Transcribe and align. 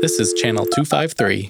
This 0.00 0.20
is 0.20 0.32
Channel 0.34 0.64
253. 0.64 1.48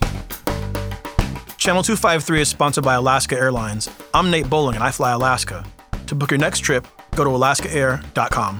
Channel 1.58 1.82
253 1.82 2.40
is 2.40 2.48
sponsored 2.48 2.82
by 2.82 2.94
Alaska 2.94 3.36
Airlines. 3.36 3.90
I'm 4.14 4.30
Nate 4.30 4.48
Bowling 4.48 4.74
and 4.77 4.82
I 4.82 4.90
fly 4.90 5.12
Alaska. 5.12 5.67
To 6.06 6.14
book 6.14 6.30
your 6.30 6.38
next 6.38 6.61
trip, 6.61 6.87
go 7.14 7.24
to 7.24 7.30
alaskaair.com. 7.30 8.58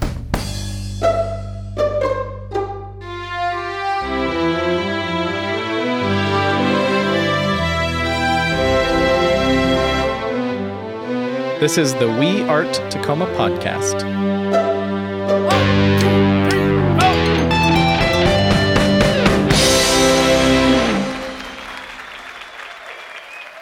This 11.59 11.79
is 11.79 11.95
the 11.95 12.07
We 12.19 12.43
Art 12.43 12.73
Tacoma 12.91 13.25
podcast. 13.35 14.38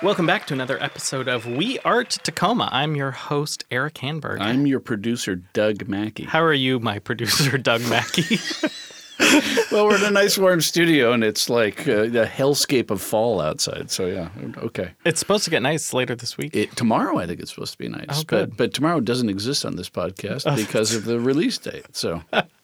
Welcome 0.08 0.26
back 0.26 0.48
to 0.48 0.54
another 0.54 0.82
episode 0.82 1.28
of 1.28 1.46
We 1.46 1.80
Art 1.80 2.12
Tacoma. 2.24 2.70
I'm 2.72 2.96
your 2.96 3.12
host, 3.12 3.66
Eric 3.70 3.96
Hanberg. 3.96 4.40
I'm 4.40 4.66
your 4.66 4.80
producer, 4.80 5.36
Doug 5.36 5.90
Mackey. 5.90 6.24
How 6.24 6.42
are 6.42 6.54
you, 6.54 6.80
my 6.80 7.00
producer, 7.00 7.58
Doug 7.58 7.82
Mackey? 7.90 8.40
well, 9.70 9.86
we're 9.86 9.98
in 9.98 10.06
a 10.06 10.12
nice 10.12 10.38
warm 10.38 10.62
studio, 10.62 11.12
and 11.12 11.26
it's 11.26 11.50
like 11.50 11.82
uh, 11.90 12.04
the 12.04 12.26
hellscape 12.26 12.90
of 12.90 13.02
fall 13.02 13.42
outside. 13.42 13.92
So 13.92 14.06
yeah, 14.06 14.30
okay. 14.60 14.92
it's 15.04 15.20
supposed 15.20 15.44
to 15.44 15.50
get 15.50 15.62
nice 15.62 15.94
later 15.94 16.16
this 16.16 16.38
week. 16.38 16.56
It, 16.56 16.74
tomorrow, 16.78 17.18
I 17.18 17.28
think 17.28 17.42
it's 17.42 17.52
supposed 17.52 17.74
to 17.74 17.78
be 17.78 17.90
nice. 17.90 18.06
Oh, 18.08 18.24
good. 18.24 18.52
But, 18.52 18.58
but 18.58 18.74
tomorrow 18.74 19.02
doesn't 19.02 19.28
exist 19.28 19.66
on 19.66 19.76
this 19.76 19.90
podcast 19.90 20.56
because 20.56 20.96
of 20.96 21.04
the 21.04 21.20
release 21.20 21.58
date. 21.58 21.86
So 21.92 22.24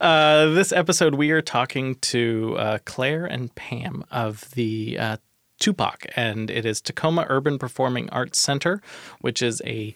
Uh, 0.00 0.46
this 0.46 0.72
episode, 0.72 1.14
we 1.14 1.30
are 1.30 1.42
talking 1.42 1.96
to 1.96 2.56
uh, 2.58 2.78
Claire 2.84 3.26
and 3.26 3.54
Pam 3.54 4.04
of 4.10 4.50
the 4.52 4.98
uh, 4.98 5.16
Tupac, 5.62 6.06
and 6.16 6.50
it 6.50 6.66
is 6.66 6.80
Tacoma 6.80 7.24
Urban 7.28 7.56
Performing 7.56 8.10
Arts 8.10 8.40
Center, 8.40 8.82
which 9.20 9.40
is 9.40 9.62
a 9.64 9.94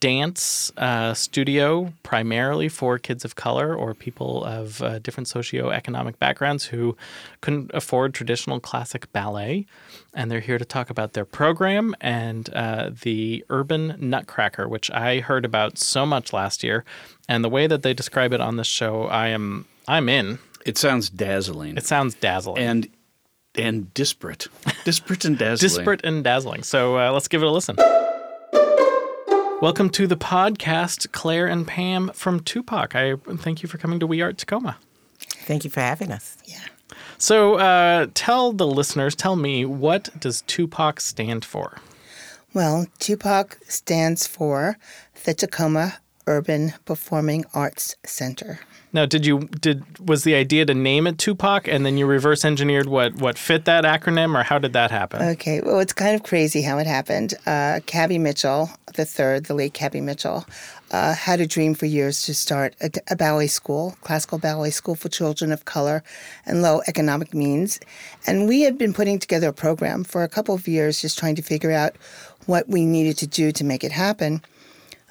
dance 0.00 0.70
uh, 0.76 1.14
studio 1.14 1.92
primarily 2.02 2.68
for 2.68 2.98
kids 2.98 3.24
of 3.24 3.34
color 3.34 3.74
or 3.74 3.94
people 3.94 4.44
of 4.44 4.82
uh, 4.82 4.98
different 4.98 5.26
socioeconomic 5.28 6.18
backgrounds 6.18 6.66
who 6.66 6.96
couldn't 7.40 7.70
afford 7.72 8.12
traditional 8.12 8.60
classic 8.60 9.10
ballet. 9.12 9.64
And 10.12 10.30
they're 10.30 10.40
here 10.40 10.58
to 10.58 10.64
talk 10.66 10.90
about 10.90 11.14
their 11.14 11.24
program 11.24 11.94
and 12.00 12.50
uh, 12.52 12.90
the 13.02 13.42
Urban 13.48 13.96
Nutcracker, 13.98 14.68
which 14.68 14.90
I 14.90 15.20
heard 15.20 15.46
about 15.46 15.78
so 15.78 16.04
much 16.04 16.34
last 16.34 16.62
year. 16.62 16.84
And 17.26 17.42
the 17.42 17.48
way 17.48 17.66
that 17.66 17.82
they 17.82 17.94
describe 17.94 18.34
it 18.34 18.40
on 18.42 18.56
this 18.56 18.66
show, 18.66 19.04
I 19.04 19.28
am 19.28 19.64
I'm 19.88 20.08
in. 20.10 20.40
it 20.66 20.76
sounds 20.76 21.08
dazzling 21.08 21.76
It 21.78 21.86
sounds 21.86 22.14
dazzling. 22.16 22.58
and 22.58 22.88
and 23.58 23.92
disparate, 23.94 24.48
disparate 24.84 25.24
and 25.24 25.38
dazzling. 25.38 25.68
disparate 25.68 26.00
and 26.04 26.24
dazzling. 26.24 26.62
So 26.62 26.98
uh, 26.98 27.12
let's 27.12 27.28
give 27.28 27.42
it 27.42 27.46
a 27.46 27.50
listen. 27.50 27.76
Welcome 29.62 29.90
to 29.90 30.06
the 30.06 30.16
podcast, 30.16 31.12
Claire 31.12 31.46
and 31.46 31.66
Pam 31.66 32.10
from 32.14 32.40
Tupac. 32.40 32.94
I 32.94 33.16
thank 33.38 33.62
you 33.62 33.68
for 33.68 33.78
coming 33.78 33.98
to 34.00 34.06
We 34.06 34.20
Art 34.20 34.38
Tacoma. 34.38 34.76
Thank 35.18 35.64
you 35.64 35.70
for 35.70 35.80
having 35.80 36.12
us. 36.12 36.36
Yeah. 36.44 36.60
So 37.18 37.54
uh, 37.54 38.08
tell 38.14 38.52
the 38.52 38.66
listeners, 38.66 39.14
tell 39.14 39.36
me, 39.36 39.64
what 39.64 40.10
does 40.20 40.42
Tupac 40.42 41.00
stand 41.00 41.44
for? 41.44 41.78
Well, 42.52 42.86
TUPAC 43.00 43.56
stands 43.70 44.26
for 44.26 44.78
the 45.24 45.34
Tacoma 45.34 45.98
Urban 46.26 46.74
Performing 46.84 47.44
Arts 47.52 47.96
Center. 48.04 48.60
Now, 48.92 49.04
did 49.04 49.26
you 49.26 49.40
did 49.60 49.84
was 49.98 50.24
the 50.24 50.34
idea 50.34 50.64
to 50.66 50.74
name 50.74 51.06
it 51.06 51.18
Tupac, 51.18 51.68
and 51.68 51.84
then 51.84 51.98
you 51.98 52.06
reverse 52.06 52.44
engineered 52.44 52.86
what 52.86 53.16
what 53.16 53.36
fit 53.36 53.64
that 53.64 53.84
acronym, 53.84 54.38
or 54.38 54.42
how 54.42 54.58
did 54.58 54.72
that 54.72 54.90
happen? 54.90 55.22
Okay, 55.22 55.60
well, 55.60 55.80
it's 55.80 55.92
kind 55.92 56.14
of 56.14 56.22
crazy 56.22 56.62
how 56.62 56.78
it 56.78 56.86
happened. 56.86 57.34
Uh, 57.46 57.80
Kabby 57.86 58.18
Mitchell, 58.18 58.70
the 58.94 59.04
third, 59.04 59.46
the 59.46 59.54
late 59.54 59.74
Kabby 59.74 60.00
Mitchell, 60.00 60.46
uh, 60.90 61.14
had 61.14 61.40
a 61.40 61.46
dream 61.46 61.74
for 61.74 61.86
years 61.86 62.22
to 62.22 62.34
start 62.34 62.74
a, 62.80 62.90
a 63.10 63.16
ballet 63.16 63.48
school, 63.48 63.96
classical 64.02 64.38
ballet 64.38 64.70
school 64.70 64.94
for 64.94 65.08
children 65.08 65.52
of 65.52 65.64
color 65.64 66.02
and 66.46 66.62
low 66.62 66.80
economic 66.86 67.34
means. 67.34 67.80
And 68.26 68.48
we 68.48 68.62
had 68.62 68.78
been 68.78 68.94
putting 68.94 69.18
together 69.18 69.48
a 69.48 69.52
program 69.52 70.04
for 70.04 70.22
a 70.22 70.28
couple 70.28 70.54
of 70.54 70.68
years, 70.68 71.02
just 71.02 71.18
trying 71.18 71.34
to 71.36 71.42
figure 71.42 71.72
out 71.72 71.96
what 72.46 72.68
we 72.68 72.84
needed 72.84 73.18
to 73.18 73.26
do 73.26 73.52
to 73.52 73.64
make 73.64 73.82
it 73.82 73.92
happen. 73.92 74.42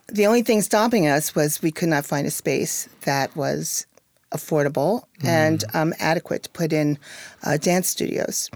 The 0.07 0.27
only 0.27 0.43
thing 0.43 0.61
stopping 0.61 1.07
us 1.07 1.33
was 1.35 1.61
we 1.61 1.71
could 1.71 1.89
not 1.89 2.05
find 2.05 2.27
a 2.27 2.31
space 2.31 2.87
that 3.01 3.35
was 3.35 3.85
affordable 4.31 5.03
and 5.23 5.63
um, 5.73 5.93
adequate 5.99 6.43
to 6.43 6.49
put 6.49 6.73
in 6.73 6.99
uh, 7.43 7.57
dance 7.57 7.87
studios. 7.87 8.49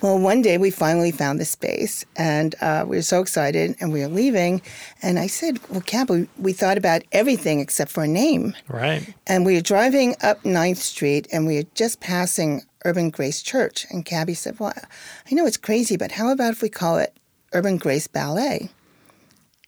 Well, 0.00 0.18
one 0.20 0.42
day 0.42 0.58
we 0.58 0.70
finally 0.70 1.10
found 1.10 1.40
the 1.40 1.44
space 1.44 2.04
and 2.14 2.54
uh, 2.60 2.84
we 2.86 2.96
were 2.96 3.02
so 3.02 3.20
excited 3.20 3.74
and 3.80 3.92
we 3.92 4.00
were 4.00 4.08
leaving. 4.08 4.62
And 5.02 5.18
I 5.18 5.26
said, 5.26 5.58
Well, 5.70 5.80
Cap, 5.80 6.08
we, 6.10 6.28
we 6.38 6.52
thought 6.52 6.78
about 6.78 7.02
everything 7.10 7.58
except 7.58 7.90
for 7.90 8.04
a 8.04 8.08
name. 8.08 8.54
right. 8.68 9.12
And 9.26 9.44
we 9.44 9.54
were 9.54 9.60
driving 9.60 10.14
up 10.22 10.42
9th 10.44 10.76
Street 10.76 11.26
and 11.32 11.46
we 11.46 11.56
were 11.56 11.68
just 11.74 11.98
passing 12.00 12.62
Urban 12.84 13.10
Grace 13.10 13.42
Church. 13.42 13.86
And 13.90 14.04
Kabby 14.04 14.34
said, 14.34 14.60
Well, 14.60 14.72
I 15.28 15.34
know 15.34 15.46
it's 15.46 15.56
crazy, 15.56 15.96
but 15.96 16.12
how 16.12 16.30
about 16.30 16.52
if 16.52 16.62
we 16.62 16.68
call 16.68 16.98
it 16.98 17.16
Urban 17.52 17.76
Grace 17.76 18.06
Ballet? 18.06 18.70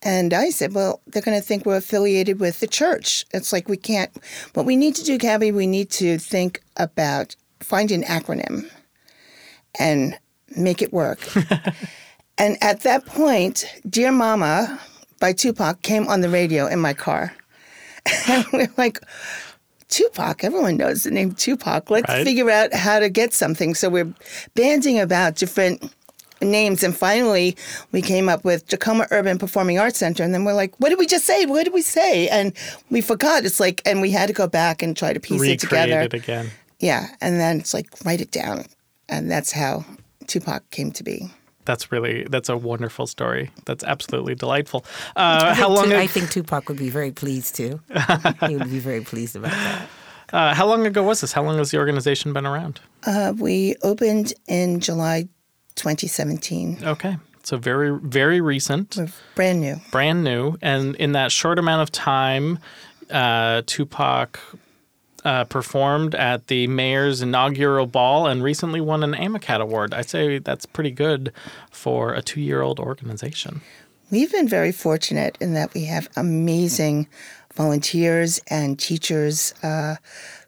And 0.03 0.33
I 0.33 0.50
said, 0.50 0.75
Well, 0.75 1.00
they're 1.06 1.22
going 1.22 1.38
to 1.38 1.47
think 1.47 1.66
we're 1.66 1.77
affiliated 1.77 2.41
with 2.41 2.61
the 2.61 2.66
church. 2.66 3.25
It's 3.33 3.53
like 3.53 3.69
we 3.69 3.77
can't. 3.77 4.11
What 4.55 4.66
we 4.66 4.77
need 4.77 4.94
to 4.97 5.05
do, 5.05 5.19
Kabby, 5.19 5.53
we 5.53 5.66
need 5.66 5.91
to 5.93 6.19
think 6.19 6.62
about 6.77 7.37
find 7.61 7.91
an 7.91 8.03
acronym 8.05 8.71
and 9.78 10.19
make 10.56 10.81
it 10.83 10.93
work. 10.93 11.21
and 12.39 12.56
at 12.62 12.81
that 12.81 13.05
point, 13.06 13.66
Dear 13.89 14.10
Mama 14.12 14.81
by 15.21 15.33
Tupac 15.34 15.83
came 15.83 16.09
on 16.09 16.22
the 16.22 16.31
radio 16.31 16.66
in 16.66 16.78
my 16.81 16.94
car. 16.94 17.34
And 18.28 18.47
we're 18.53 18.69
like, 18.78 18.99
Tupac, 19.89 20.43
everyone 20.43 20.78
knows 20.78 21.03
the 21.03 21.10
name 21.10 21.33
Tupac. 21.34 21.91
Let's 21.91 22.09
Right. 22.09 22.25
figure 22.25 22.49
out 22.49 22.72
how 22.72 22.99
to 22.99 23.10
get 23.10 23.34
something. 23.34 23.75
So 23.75 23.91
we're 23.91 24.12
banding 24.55 24.99
about 24.99 25.34
different 25.37 25.93
names. 26.41 26.83
And 26.83 26.97
finally, 26.97 27.56
we 27.93 28.03
came 28.03 28.28
up 28.28 28.45
with 28.45 28.67
Tacoma 28.67 29.06
Urban 29.11 29.39
Performing 29.39 29.78
Arts 29.78 29.99
Center. 29.99 30.23
And 30.23 30.33
then 30.34 30.45
we're 30.45 30.55
like, 30.55 30.78
what 30.78 30.89
did 30.89 30.99
we 30.99 31.06
just 31.06 31.25
say? 31.25 31.47
What 31.47 31.65
did 31.65 31.75
we 31.75 31.83
say? 31.83 32.28
And 32.28 32.53
we 32.91 33.01
forgot. 33.01 33.45
It's 33.45 33.61
like, 33.61 33.83
and 33.84 34.01
we 34.01 34.11
had 34.11 34.27
to 34.27 34.33
go 34.33 34.47
back 34.47 34.83
and 34.83 34.97
try 34.97 35.12
to 35.12 35.21
piece 35.21 35.43
it 35.43 35.61
together. 35.61 36.01
it 36.01 36.15
again. 36.15 36.51
Yeah. 36.78 37.09
And 37.21 37.39
then 37.39 37.61
it's 37.61 37.75
like, 37.75 37.89
write 38.05 38.21
it 38.21 38.31
down. 38.31 38.65
And 39.09 39.31
that's 39.31 39.53
how 39.53 39.84
Tupac 40.27 40.69
came 40.71 40.93
to 40.93 41.03
be. 41.03 41.31
That's 41.67 41.93
really 41.93 42.25
that's 42.25 42.49
a 42.49 42.57
wonderful 42.57 43.07
story. 43.07 43.51
That's 43.67 43.84
absolutely 43.84 44.34
delightful. 44.34 44.84
Uh, 45.15 45.55
how 45.55 45.69
long? 45.69 45.93
I 45.93 46.07
think 46.07 46.31
Tupac 46.31 46.69
would 46.69 46.78
be 46.78 46.89
very 46.89 47.12
pleased 47.12 47.55
too. 47.55 47.81
he 48.49 48.57
would 48.57 48.71
be 48.71 48.78
very 48.78 49.03
pleased 49.03 49.37
about 49.37 49.53
that. 49.53 49.89
Uh, 50.33 50.55
how 50.55 50.67
long 50.67 50.87
ago 50.87 51.03
was 51.03 51.21
this? 51.21 51.33
How 51.33 51.43
long 51.43 51.59
has 51.59 51.71
the 51.71 51.78
organization 51.78 52.33
been 52.33 52.47
around? 52.47 52.81
Uh, 53.05 53.34
we 53.37 53.77
opened 53.83 54.33
in 54.49 54.81
July 54.81 55.28
2017. 55.80 56.78
Okay, 56.82 57.16
so 57.42 57.56
very 57.56 57.98
very 57.98 58.41
recent. 58.41 58.96
We're 58.96 59.08
brand 59.34 59.60
new. 59.60 59.76
brand 59.91 60.22
new, 60.22 60.56
and 60.62 60.94
in 60.96 61.12
that 61.12 61.32
short 61.32 61.58
amount 61.58 61.82
of 61.82 61.91
time, 61.91 62.58
uh, 63.10 63.62
Tupac 63.66 64.38
uh, 65.24 65.44
performed 65.44 66.14
at 66.14 66.46
the 66.46 66.66
mayor's 66.66 67.22
inaugural 67.22 67.86
ball 67.86 68.26
and 68.26 68.42
recently 68.42 68.80
won 68.80 69.02
an 69.02 69.12
AMOCAT 69.12 69.60
award. 69.60 69.92
I'd 69.94 70.08
say 70.08 70.38
that's 70.38 70.66
pretty 70.66 70.91
good 70.91 71.32
for 71.70 72.14
a 72.14 72.22
two-year-old 72.22 72.78
organization. 72.78 73.60
We've 74.10 74.32
been 74.32 74.48
very 74.48 74.72
fortunate 74.72 75.36
in 75.41 75.54
that 75.54 75.72
we 75.74 75.84
have 75.84 76.08
amazing 76.16 77.06
volunteers 77.54 78.41
and 78.48 78.78
teachers 78.78 79.54
uh, 79.62 79.97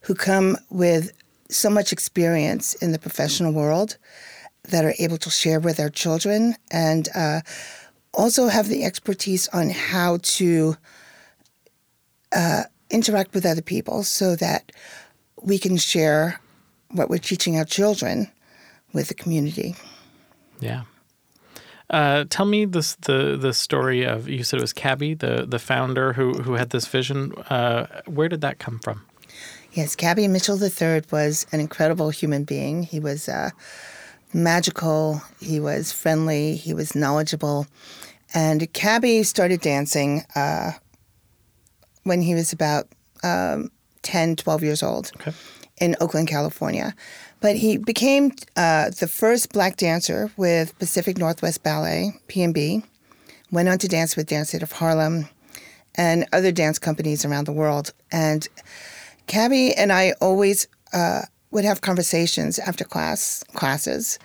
who 0.02 0.14
come 0.14 0.56
with 0.70 1.12
so 1.48 1.68
much 1.68 1.92
experience 1.92 2.74
in 2.74 2.92
the 2.92 2.98
professional 2.98 3.52
world 3.52 3.98
that 4.64 4.84
are 4.84 4.94
able 4.98 5.18
to 5.18 5.30
share 5.30 5.60
with 5.60 5.76
their 5.76 5.90
children 5.90 6.54
and 6.70 7.08
uh, 7.14 7.40
also 8.14 8.48
have 8.48 8.68
the 8.68 8.84
expertise 8.84 9.48
on 9.48 9.70
how 9.70 10.18
to 10.22 10.76
uh, 12.32 12.62
interact 12.90 13.34
with 13.34 13.44
other 13.44 13.62
people 13.62 14.02
so 14.02 14.36
that 14.36 14.72
we 15.42 15.58
can 15.58 15.76
share 15.76 16.40
what 16.90 17.10
we're 17.10 17.18
teaching 17.18 17.56
our 17.56 17.64
children 17.64 18.30
with 18.92 19.08
the 19.08 19.14
community. 19.14 19.74
Yeah. 20.60 20.82
Uh, 21.90 22.24
tell 22.30 22.46
me 22.46 22.64
this 22.64 22.94
the 23.02 23.36
the 23.36 23.52
story 23.52 24.04
of 24.04 24.26
you 24.26 24.44
said 24.44 24.58
it 24.58 24.62
was 24.62 24.72
Kabby, 24.72 25.12
the 25.14 25.44
the 25.46 25.58
founder 25.58 26.14
who 26.14 26.32
who 26.34 26.54
had 26.54 26.70
this 26.70 26.86
vision. 26.86 27.34
Uh, 27.50 27.86
where 28.06 28.28
did 28.28 28.40
that 28.40 28.58
come 28.58 28.78
from? 28.78 29.04
Yes, 29.72 29.94
Kabby 29.96 30.28
Mitchell 30.28 30.62
III 30.62 31.02
was 31.10 31.46
an 31.52 31.60
incredible 31.60 32.10
human 32.10 32.44
being. 32.44 32.82
He 32.82 33.00
was 33.00 33.28
uh, 33.28 33.50
magical, 34.32 35.22
he 35.40 35.60
was 35.60 35.92
friendly, 35.92 36.56
he 36.56 36.74
was 36.74 36.94
knowledgeable. 36.94 37.66
And 38.34 38.72
Kabby 38.72 39.22
started 39.24 39.60
dancing 39.60 40.22
uh, 40.34 40.72
when 42.04 42.22
he 42.22 42.34
was 42.34 42.52
about 42.52 42.88
um, 43.22 43.70
10, 44.02 44.36
12 44.36 44.62
years 44.62 44.82
old. 44.82 45.12
Okay. 45.16 45.32
in 45.78 45.96
Oakland, 46.00 46.28
California. 46.28 46.94
But 47.40 47.56
he 47.56 47.76
became 47.76 48.32
uh, 48.56 48.90
the 48.90 49.08
first 49.08 49.52
black 49.52 49.76
dancer 49.76 50.30
with 50.36 50.78
Pacific 50.78 51.18
Northwest 51.18 51.62
Ballet, 51.64 52.12
PNB, 52.28 52.84
went 53.50 53.68
on 53.68 53.78
to 53.78 53.88
dance 53.88 54.16
with 54.16 54.28
Dance 54.28 54.52
Theater 54.52 54.64
of 54.64 54.72
Harlem 54.72 55.28
and 55.96 56.26
other 56.32 56.52
dance 56.52 56.78
companies 56.78 57.24
around 57.24 57.46
the 57.46 57.52
world. 57.52 57.92
And 58.12 58.48
Kabby 59.26 59.74
and 59.74 59.92
I 59.92 60.12
always 60.20 60.68
uh, 60.92 61.22
would 61.52 61.64
have 61.64 61.82
conversations 61.82 62.58
after 62.58 62.82
class 62.82 63.44
classes 63.54 64.18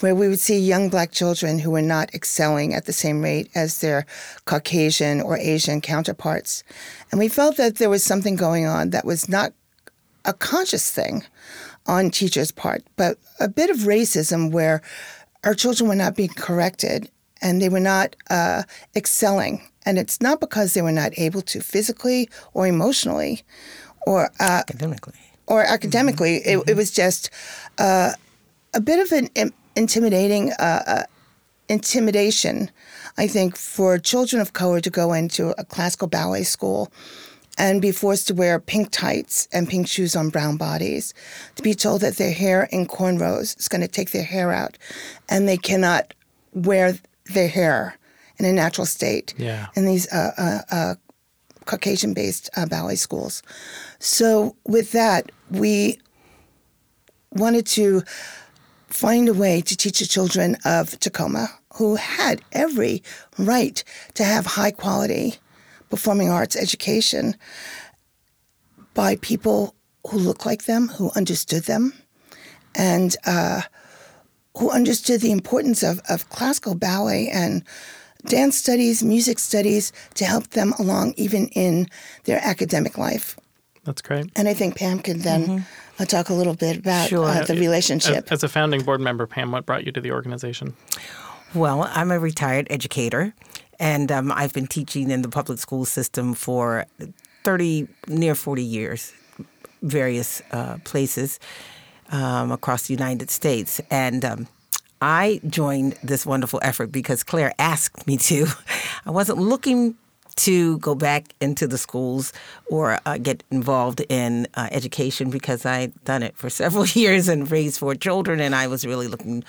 where 0.00 0.14
we 0.14 0.28
would 0.28 0.38
see 0.38 0.58
young 0.58 0.88
black 0.90 1.10
children 1.10 1.58
who 1.58 1.70
were 1.70 1.82
not 1.82 2.14
excelling 2.14 2.74
at 2.74 2.84
the 2.84 2.92
same 2.92 3.22
rate 3.22 3.50
as 3.54 3.80
their 3.80 4.06
Caucasian 4.44 5.20
or 5.20 5.38
Asian 5.38 5.80
counterparts. 5.80 6.62
And 7.10 7.18
we 7.18 7.28
felt 7.28 7.56
that 7.56 7.76
there 7.76 7.90
was 7.90 8.04
something 8.04 8.36
going 8.36 8.66
on 8.66 8.90
that 8.90 9.06
was 9.06 9.28
not 9.28 9.52
a 10.24 10.34
conscious 10.34 10.90
thing 10.90 11.24
on 11.86 12.10
teachers' 12.10 12.52
part, 12.52 12.82
but 12.96 13.18
a 13.40 13.48
bit 13.48 13.70
of 13.70 13.78
racism 13.78 14.50
where 14.50 14.82
our 15.42 15.54
children 15.54 15.88
were 15.88 15.94
not 15.94 16.16
being 16.16 16.30
corrected 16.30 17.10
and 17.42 17.60
they 17.60 17.68
were 17.68 17.80
not 17.80 18.16
uh, 18.30 18.62
excelling. 18.94 19.62
And 19.86 19.98
it's 19.98 20.20
not 20.20 20.40
because 20.40 20.72
they 20.72 20.82
were 20.82 20.92
not 20.92 21.12
able 21.18 21.42
to 21.42 21.60
physically 21.60 22.28
or 22.54 22.66
emotionally 22.66 23.42
or 24.06 24.30
uh, 24.40 24.62
academically. 24.68 25.14
Or 25.46 25.62
academically. 25.62 26.40
Mm-hmm. 26.40 26.48
It, 26.48 26.58
mm-hmm. 26.58 26.70
it, 26.70 26.76
was 26.76 26.90
just 26.90 27.30
uh, 27.78 28.12
a 28.72 28.80
bit 28.80 29.00
of 29.00 29.12
an 29.12 29.28
Im- 29.34 29.54
intimidating 29.76 30.52
uh, 30.52 30.82
uh, 30.86 31.02
intimidation, 31.68 32.70
I 33.18 33.26
think, 33.26 33.56
for 33.56 33.98
children 33.98 34.40
of 34.40 34.52
color 34.52 34.80
to 34.80 34.90
go 34.90 35.12
into 35.12 35.54
a 35.58 35.64
classical 35.64 36.08
ballet 36.08 36.44
school 36.44 36.92
and 37.56 37.80
be 37.80 37.92
forced 37.92 38.26
to 38.28 38.34
wear 38.34 38.58
pink 38.58 38.90
tights 38.90 39.48
and 39.52 39.68
pink 39.68 39.86
shoes 39.86 40.16
on 40.16 40.28
brown 40.28 40.56
bodies, 40.56 41.14
to 41.54 41.62
be 41.62 41.74
told 41.74 42.00
that 42.00 42.16
their 42.16 42.32
hair 42.32 42.68
in 42.72 42.86
cornrows 42.86 43.58
is 43.58 43.68
going 43.68 43.80
to 43.80 43.88
take 43.88 44.10
their 44.10 44.24
hair 44.24 44.52
out, 44.52 44.76
and 45.28 45.48
they 45.48 45.56
cannot 45.56 46.14
wear 46.52 46.98
their 47.26 47.48
hair 47.48 47.96
in 48.38 48.44
a 48.44 48.52
natural 48.52 48.86
state 48.86 49.34
yeah. 49.38 49.68
in 49.76 49.86
these 49.86 50.12
uh, 50.12 50.32
uh, 50.36 50.74
uh, 50.74 50.94
Caucasian 51.66 52.14
based 52.14 52.50
uh, 52.56 52.66
ballet 52.66 52.96
schools. 52.96 53.42
So, 53.98 54.56
with 54.66 54.92
that, 54.92 55.30
we 55.50 55.98
wanted 57.32 57.66
to 57.66 58.02
find 58.88 59.28
a 59.28 59.34
way 59.34 59.60
to 59.60 59.76
teach 59.76 59.98
the 59.98 60.06
children 60.06 60.56
of 60.64 60.98
Tacoma, 61.00 61.48
who 61.74 61.96
had 61.96 62.42
every 62.52 63.02
right 63.38 63.82
to 64.14 64.24
have 64.24 64.46
high 64.46 64.70
quality 64.70 65.34
performing 65.90 66.30
arts 66.30 66.56
education, 66.56 67.36
by 68.94 69.16
people 69.16 69.74
who 70.08 70.18
looked 70.18 70.46
like 70.46 70.64
them, 70.64 70.88
who 70.88 71.10
understood 71.16 71.64
them, 71.64 71.92
and 72.74 73.16
uh, 73.26 73.62
who 74.56 74.70
understood 74.70 75.20
the 75.20 75.32
importance 75.32 75.82
of, 75.82 76.00
of 76.08 76.28
classical 76.28 76.74
ballet 76.74 77.28
and 77.28 77.64
dance 78.26 78.56
studies, 78.56 79.02
music 79.02 79.38
studies 79.38 79.92
to 80.14 80.24
help 80.24 80.48
them 80.48 80.72
along 80.78 81.14
even 81.16 81.48
in 81.48 81.88
their 82.24 82.40
academic 82.42 82.98
life. 82.98 83.38
That's 83.84 84.00
great. 84.00 84.30
And 84.34 84.48
I 84.48 84.54
think 84.54 84.76
Pam 84.76 84.98
can 85.00 85.18
then 85.18 85.44
mm-hmm. 85.44 86.02
uh, 86.02 86.06
talk 86.06 86.30
a 86.30 86.34
little 86.34 86.54
bit 86.54 86.78
about 86.78 87.08
sure. 87.08 87.26
uh, 87.26 87.44
the 87.44 87.54
relationship. 87.54 88.24
As, 88.26 88.32
as, 88.32 88.44
a 88.44 88.48
founding 88.48 88.82
board 88.82 89.00
member, 89.00 89.26
Pam, 89.26 89.52
what 89.52 89.66
brought 89.66 89.84
you 89.84 89.92
to 89.92 90.00
the 90.00 90.10
organization? 90.10 90.74
Well, 91.54 91.88
I'm 91.92 92.10
a 92.10 92.18
retired 92.18 92.66
educator, 92.70 93.34
and 93.78 94.10
um, 94.10 94.32
I've 94.32 94.52
been 94.52 94.66
teaching 94.66 95.10
in 95.10 95.22
the 95.22 95.28
public 95.28 95.58
school 95.58 95.84
system 95.84 96.34
for 96.34 96.86
30, 97.44 97.86
near 98.08 98.34
40 98.34 98.62
years, 98.62 99.12
various 99.82 100.40
uh, 100.50 100.78
places 100.84 101.38
um, 102.10 102.50
across 102.50 102.86
the 102.86 102.94
United 102.94 103.30
States. 103.30 103.80
And 103.90 104.24
um, 104.24 104.48
I 105.04 105.42
joined 105.46 105.98
this 106.02 106.24
wonderful 106.24 106.60
effort 106.62 106.86
because 106.86 107.22
Claire 107.22 107.52
asked 107.58 108.06
me 108.06 108.16
to. 108.16 108.46
I 109.04 109.10
wasn't 109.10 109.36
looking 109.36 109.96
to 110.36 110.78
go 110.78 110.94
back 110.94 111.34
into 111.42 111.66
the 111.66 111.76
schools 111.76 112.32
or 112.70 112.98
uh, 113.04 113.18
get 113.18 113.44
involved 113.50 114.00
in 114.08 114.48
uh, 114.54 114.68
education 114.70 115.28
because 115.28 115.66
I'd 115.66 115.92
done 116.04 116.22
it 116.22 116.38
for 116.38 116.48
several 116.62 116.86
years 116.86 117.28
and 117.28 117.50
raised 117.50 117.80
four 117.80 117.94
children, 117.94 118.40
and 118.40 118.54
I 118.54 118.66
was 118.66 118.86
really 118.86 119.06
looking 119.06 119.44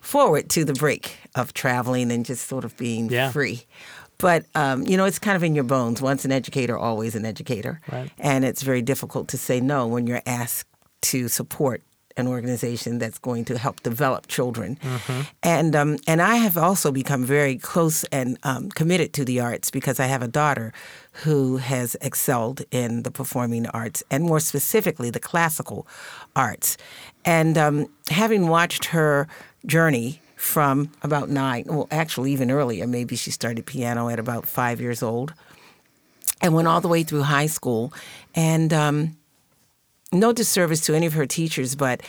forward 0.00 0.48
to 0.50 0.64
the 0.64 0.72
break 0.72 1.16
of 1.34 1.52
traveling 1.52 2.12
and 2.12 2.24
just 2.24 2.46
sort 2.46 2.64
of 2.64 2.76
being 2.76 3.10
yeah. 3.10 3.32
free. 3.32 3.64
But 4.18 4.44
um, 4.54 4.86
you 4.86 4.96
know, 4.96 5.04
it's 5.04 5.18
kind 5.18 5.34
of 5.34 5.42
in 5.42 5.56
your 5.56 5.64
bones. 5.64 6.00
Once 6.00 6.24
an 6.24 6.30
educator, 6.30 6.78
always 6.78 7.16
an 7.16 7.24
educator, 7.24 7.80
right. 7.90 8.08
and 8.20 8.44
it's 8.44 8.62
very 8.62 8.82
difficult 8.82 9.26
to 9.30 9.36
say 9.36 9.60
no 9.60 9.88
when 9.88 10.06
you're 10.06 10.22
asked 10.26 10.68
to 11.00 11.26
support 11.26 11.82
an 12.16 12.26
organization 12.26 12.98
that's 12.98 13.18
going 13.18 13.44
to 13.46 13.58
help 13.58 13.82
develop 13.82 14.26
children. 14.26 14.78
Mm-hmm. 14.82 15.20
And 15.42 15.76
um, 15.76 15.98
and 16.06 16.20
I 16.22 16.36
have 16.36 16.56
also 16.56 16.92
become 16.92 17.24
very 17.24 17.56
close 17.56 18.04
and 18.04 18.38
um, 18.42 18.68
committed 18.70 19.12
to 19.14 19.24
the 19.24 19.40
arts 19.40 19.70
because 19.70 20.00
I 20.00 20.06
have 20.06 20.22
a 20.22 20.28
daughter 20.28 20.72
who 21.24 21.58
has 21.58 21.96
excelled 22.00 22.62
in 22.70 23.02
the 23.02 23.10
performing 23.10 23.66
arts 23.68 24.02
and 24.10 24.24
more 24.24 24.40
specifically 24.40 25.10
the 25.10 25.20
classical 25.20 25.86
arts. 26.34 26.76
And 27.24 27.56
um, 27.58 27.86
having 28.10 28.48
watched 28.48 28.86
her 28.86 29.28
journey 29.66 30.20
from 30.36 30.90
about 31.02 31.28
nine, 31.28 31.64
well, 31.68 31.86
actually 31.90 32.32
even 32.32 32.50
earlier, 32.50 32.86
maybe 32.86 33.14
she 33.14 33.30
started 33.30 33.64
piano 33.64 34.08
at 34.08 34.18
about 34.18 34.46
five 34.46 34.80
years 34.80 35.02
old, 35.02 35.34
and 36.40 36.52
went 36.54 36.66
all 36.66 36.80
the 36.80 36.88
way 36.88 37.04
through 37.04 37.22
high 37.22 37.46
school, 37.46 37.92
and 38.34 38.72
um, 38.72 39.16
no 40.12 40.32
disservice 40.32 40.80
to 40.86 40.94
any 40.94 41.06
of 41.06 41.14
her 41.14 41.26
teachers, 41.26 41.74
but 41.74 42.02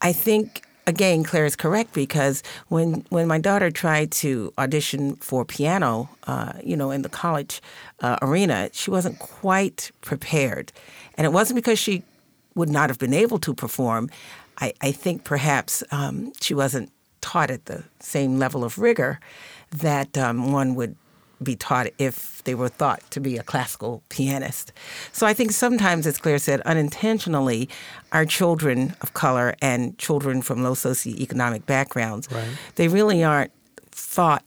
I 0.00 0.12
think 0.12 0.64
again, 0.86 1.22
Claire 1.22 1.44
is 1.46 1.56
correct 1.56 1.92
because 1.92 2.42
when 2.68 3.04
when 3.10 3.26
my 3.26 3.38
daughter 3.38 3.70
tried 3.70 4.10
to 4.12 4.52
audition 4.58 5.16
for 5.16 5.44
piano, 5.44 6.08
uh, 6.26 6.52
you 6.62 6.76
know, 6.76 6.90
in 6.90 7.02
the 7.02 7.08
college 7.08 7.62
uh, 8.00 8.18
arena, 8.22 8.68
she 8.72 8.90
wasn't 8.90 9.18
quite 9.18 9.90
prepared, 10.00 10.72
and 11.16 11.24
it 11.24 11.32
wasn't 11.32 11.56
because 11.56 11.78
she 11.78 12.02
would 12.54 12.68
not 12.68 12.90
have 12.90 12.98
been 12.98 13.14
able 13.14 13.38
to 13.38 13.54
perform. 13.54 14.10
I, 14.58 14.74
I 14.80 14.92
think 14.92 15.24
perhaps 15.24 15.82
um, 15.90 16.32
she 16.40 16.54
wasn't 16.54 16.92
taught 17.20 17.50
at 17.50 17.64
the 17.66 17.84
same 18.00 18.38
level 18.38 18.64
of 18.64 18.78
rigor 18.78 19.18
that 19.70 20.18
um, 20.18 20.52
one 20.52 20.74
would 20.74 20.96
be 21.42 21.56
taught 21.56 21.88
if 21.98 22.42
they 22.44 22.54
were 22.54 22.68
thought 22.68 23.02
to 23.10 23.20
be 23.20 23.36
a 23.36 23.42
classical 23.42 24.02
pianist. 24.08 24.72
So 25.12 25.26
I 25.26 25.34
think 25.34 25.52
sometimes, 25.52 26.06
as 26.06 26.18
Claire 26.18 26.38
said, 26.38 26.60
unintentionally, 26.62 27.68
our 28.12 28.24
children 28.24 28.94
of 29.00 29.14
color 29.14 29.54
and 29.60 29.96
children 29.98 30.42
from 30.42 30.62
low 30.62 30.72
socioeconomic 30.72 31.66
backgrounds, 31.66 32.28
right. 32.30 32.48
they 32.76 32.88
really 32.88 33.22
aren't 33.22 33.52
thought 33.90 34.44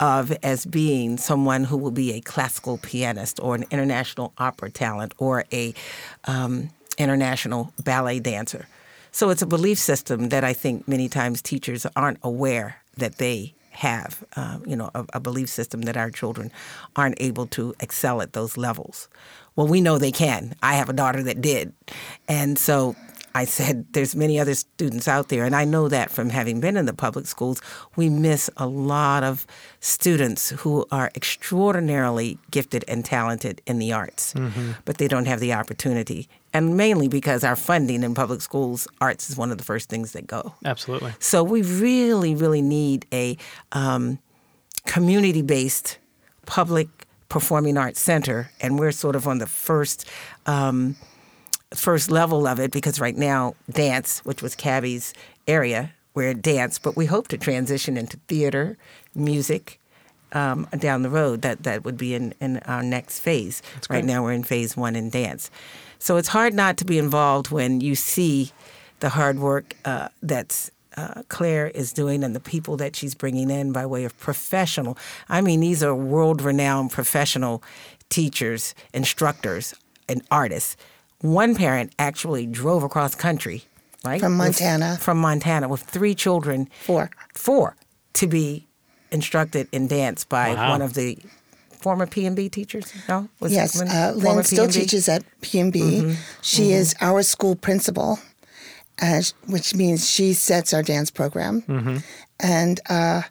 of 0.00 0.32
as 0.42 0.66
being 0.66 1.16
someone 1.16 1.64
who 1.64 1.76
will 1.76 1.90
be 1.90 2.12
a 2.12 2.20
classical 2.20 2.78
pianist 2.78 3.38
or 3.40 3.54
an 3.54 3.64
international 3.70 4.32
opera 4.38 4.70
talent 4.70 5.14
or 5.18 5.44
a 5.52 5.72
um, 6.24 6.70
international 6.98 7.72
ballet 7.82 8.20
dancer. 8.20 8.66
So 9.12 9.30
it's 9.30 9.42
a 9.42 9.46
belief 9.46 9.78
system 9.78 10.30
that 10.30 10.42
I 10.42 10.52
think 10.52 10.88
many 10.88 11.08
times 11.08 11.40
teachers 11.40 11.86
aren't 11.94 12.18
aware 12.22 12.82
that 12.96 13.18
they 13.18 13.54
have, 13.74 14.24
uh, 14.36 14.58
you 14.64 14.76
know, 14.76 14.90
a, 14.94 15.04
a, 15.14 15.20
belief 15.20 15.48
system 15.48 15.82
that 15.82 15.96
our 15.96 16.10
children 16.10 16.52
aren't 16.94 17.20
able 17.20 17.46
to 17.48 17.74
excel 17.80 18.22
at 18.22 18.32
those 18.32 18.56
levels. 18.56 19.08
Well, 19.56 19.66
we 19.66 19.80
know 19.80 19.98
they 19.98 20.12
can. 20.12 20.54
I 20.62 20.74
have 20.74 20.88
a 20.88 20.92
daughter 20.92 21.22
that 21.24 21.40
did, 21.40 21.72
and 22.28 22.58
so 22.58 22.94
I 23.34 23.44
said 23.44 23.92
there's 23.92 24.14
many 24.14 24.38
other 24.38 24.54
students 24.54 25.08
out 25.08 25.28
there, 25.28 25.44
and 25.44 25.56
I 25.56 25.64
know 25.64 25.88
that 25.88 26.10
from 26.10 26.30
having 26.30 26.60
been 26.60 26.76
in 26.76 26.86
the 26.86 26.94
public 26.94 27.26
schools, 27.26 27.60
we 27.96 28.08
miss 28.08 28.48
a 28.56 28.66
lot 28.66 29.24
of 29.24 29.44
students 29.80 30.50
who 30.50 30.86
are 30.92 31.10
extraordinarily 31.16 32.38
gifted 32.52 32.84
and 32.86 33.04
talented 33.04 33.60
in 33.66 33.80
the 33.80 33.92
arts, 33.92 34.34
mm-hmm. 34.34 34.72
but 34.84 34.98
they 34.98 35.08
don't 35.08 35.26
have 35.26 35.40
the 35.40 35.52
opportunity 35.52 36.28
and 36.54 36.76
mainly 36.76 37.08
because 37.08 37.42
our 37.42 37.56
funding 37.56 38.04
in 38.04 38.14
public 38.14 38.40
schools, 38.40 38.86
arts 39.00 39.28
is 39.28 39.36
one 39.36 39.50
of 39.50 39.58
the 39.58 39.64
first 39.64 39.88
things 39.90 40.12
that 40.12 40.26
go. 40.28 40.54
Absolutely. 40.64 41.12
So 41.18 41.42
we 41.42 41.62
really, 41.62 42.36
really 42.36 42.62
need 42.62 43.06
a 43.12 43.36
um, 43.72 44.20
community 44.86 45.42
based 45.42 45.98
public 46.46 46.88
performing 47.28 47.76
arts 47.76 48.00
center, 48.00 48.50
and 48.60 48.78
we're 48.78 48.92
sort 48.92 49.16
of 49.16 49.26
on 49.26 49.38
the 49.38 49.46
first. 49.46 50.08
Um, 50.46 50.96
first 51.72 52.08
level 52.08 52.46
of 52.46 52.60
it 52.60 52.70
because 52.70 53.00
right 53.00 53.16
now 53.16 53.52
dance 53.68 54.20
which 54.24 54.40
was 54.40 54.54
Kabby's 54.54 55.12
area 55.48 55.92
we're 56.14 56.32
dance 56.32 56.78
but 56.78 56.94
we 56.94 57.06
hope 57.06 57.26
to 57.26 57.36
transition 57.36 57.96
into 57.96 58.16
theater 58.28 58.78
music 59.12 59.80
um, 60.30 60.68
down 60.78 61.02
the 61.02 61.10
road 61.10 61.42
that 61.42 61.64
that 61.64 61.82
would 61.82 61.96
be 61.96 62.14
in, 62.14 62.32
in 62.40 62.58
our 62.58 62.84
next 62.84 63.18
phase 63.18 63.60
right 63.90 64.04
now 64.04 64.22
we're 64.22 64.30
in 64.30 64.44
phase 64.44 64.76
one 64.76 64.94
in 64.94 65.10
dance 65.10 65.50
so 66.04 66.16
it's 66.18 66.28
hard 66.28 66.52
not 66.54 66.76
to 66.76 66.84
be 66.84 66.98
involved 66.98 67.50
when 67.50 67.80
you 67.80 67.94
see 67.94 68.52
the 69.00 69.08
hard 69.08 69.38
work 69.38 69.74
uh, 69.84 70.08
that's 70.22 70.70
uh, 70.96 71.22
Claire 71.28 71.68
is 71.68 71.92
doing 71.92 72.22
and 72.22 72.36
the 72.36 72.40
people 72.54 72.76
that 72.76 72.94
she's 72.94 73.14
bringing 73.14 73.50
in 73.50 73.72
by 73.72 73.84
way 73.86 74.04
of 74.04 74.12
professional. 74.20 74.96
I 75.28 75.40
mean, 75.40 75.60
these 75.60 75.82
are 75.82 75.94
world 75.94 76.42
renowned 76.42 76.90
professional 76.92 77.62
teachers, 78.10 78.74
instructors, 78.92 79.74
and 80.08 80.22
artists 80.30 80.76
one 81.20 81.54
parent 81.56 81.92
actually 81.98 82.46
drove 82.46 82.82
across 82.82 83.14
country, 83.14 83.62
right? 84.04 84.20
From 84.20 84.32
with- 84.38 84.60
Montana. 84.60 84.98
from 85.00 85.18
Montana 85.18 85.68
with 85.68 85.80
three 85.82 86.14
children, 86.14 86.68
Four. 86.82 87.08
four, 87.34 87.76
to 88.12 88.26
be 88.26 88.66
instructed 89.10 89.66
in 89.72 89.88
dance 89.88 90.24
by 90.24 90.52
Wow. 90.54 90.70
one 90.72 90.82
of 90.82 90.92
the 90.92 91.16
former 91.84 92.06
PNB 92.06 92.40
teachers. 92.50 92.86
No, 93.08 93.28
was 93.40 93.52
Yes, 93.52 93.78
when- 93.78 93.88
uh, 93.88 94.12
former 94.12 94.36
Lynn 94.36 94.44
still 94.44 94.66
PNB? 94.68 94.72
teaches 94.80 95.08
at 95.08 95.22
PNB. 95.42 95.76
Mm-hmm. 95.80 96.12
She 96.42 96.72
is 96.80 96.94
our 97.08 97.22
school 97.22 97.54
principal, 97.66 98.18
uh, 99.02 99.20
which 99.54 99.74
means 99.74 99.98
she 100.16 100.32
sets 100.34 100.72
our 100.74 100.82
dance 100.82 101.10
program. 101.20 101.62
Mm-hmm. 101.62 101.96
And 102.40 102.80
uh, 102.88 103.22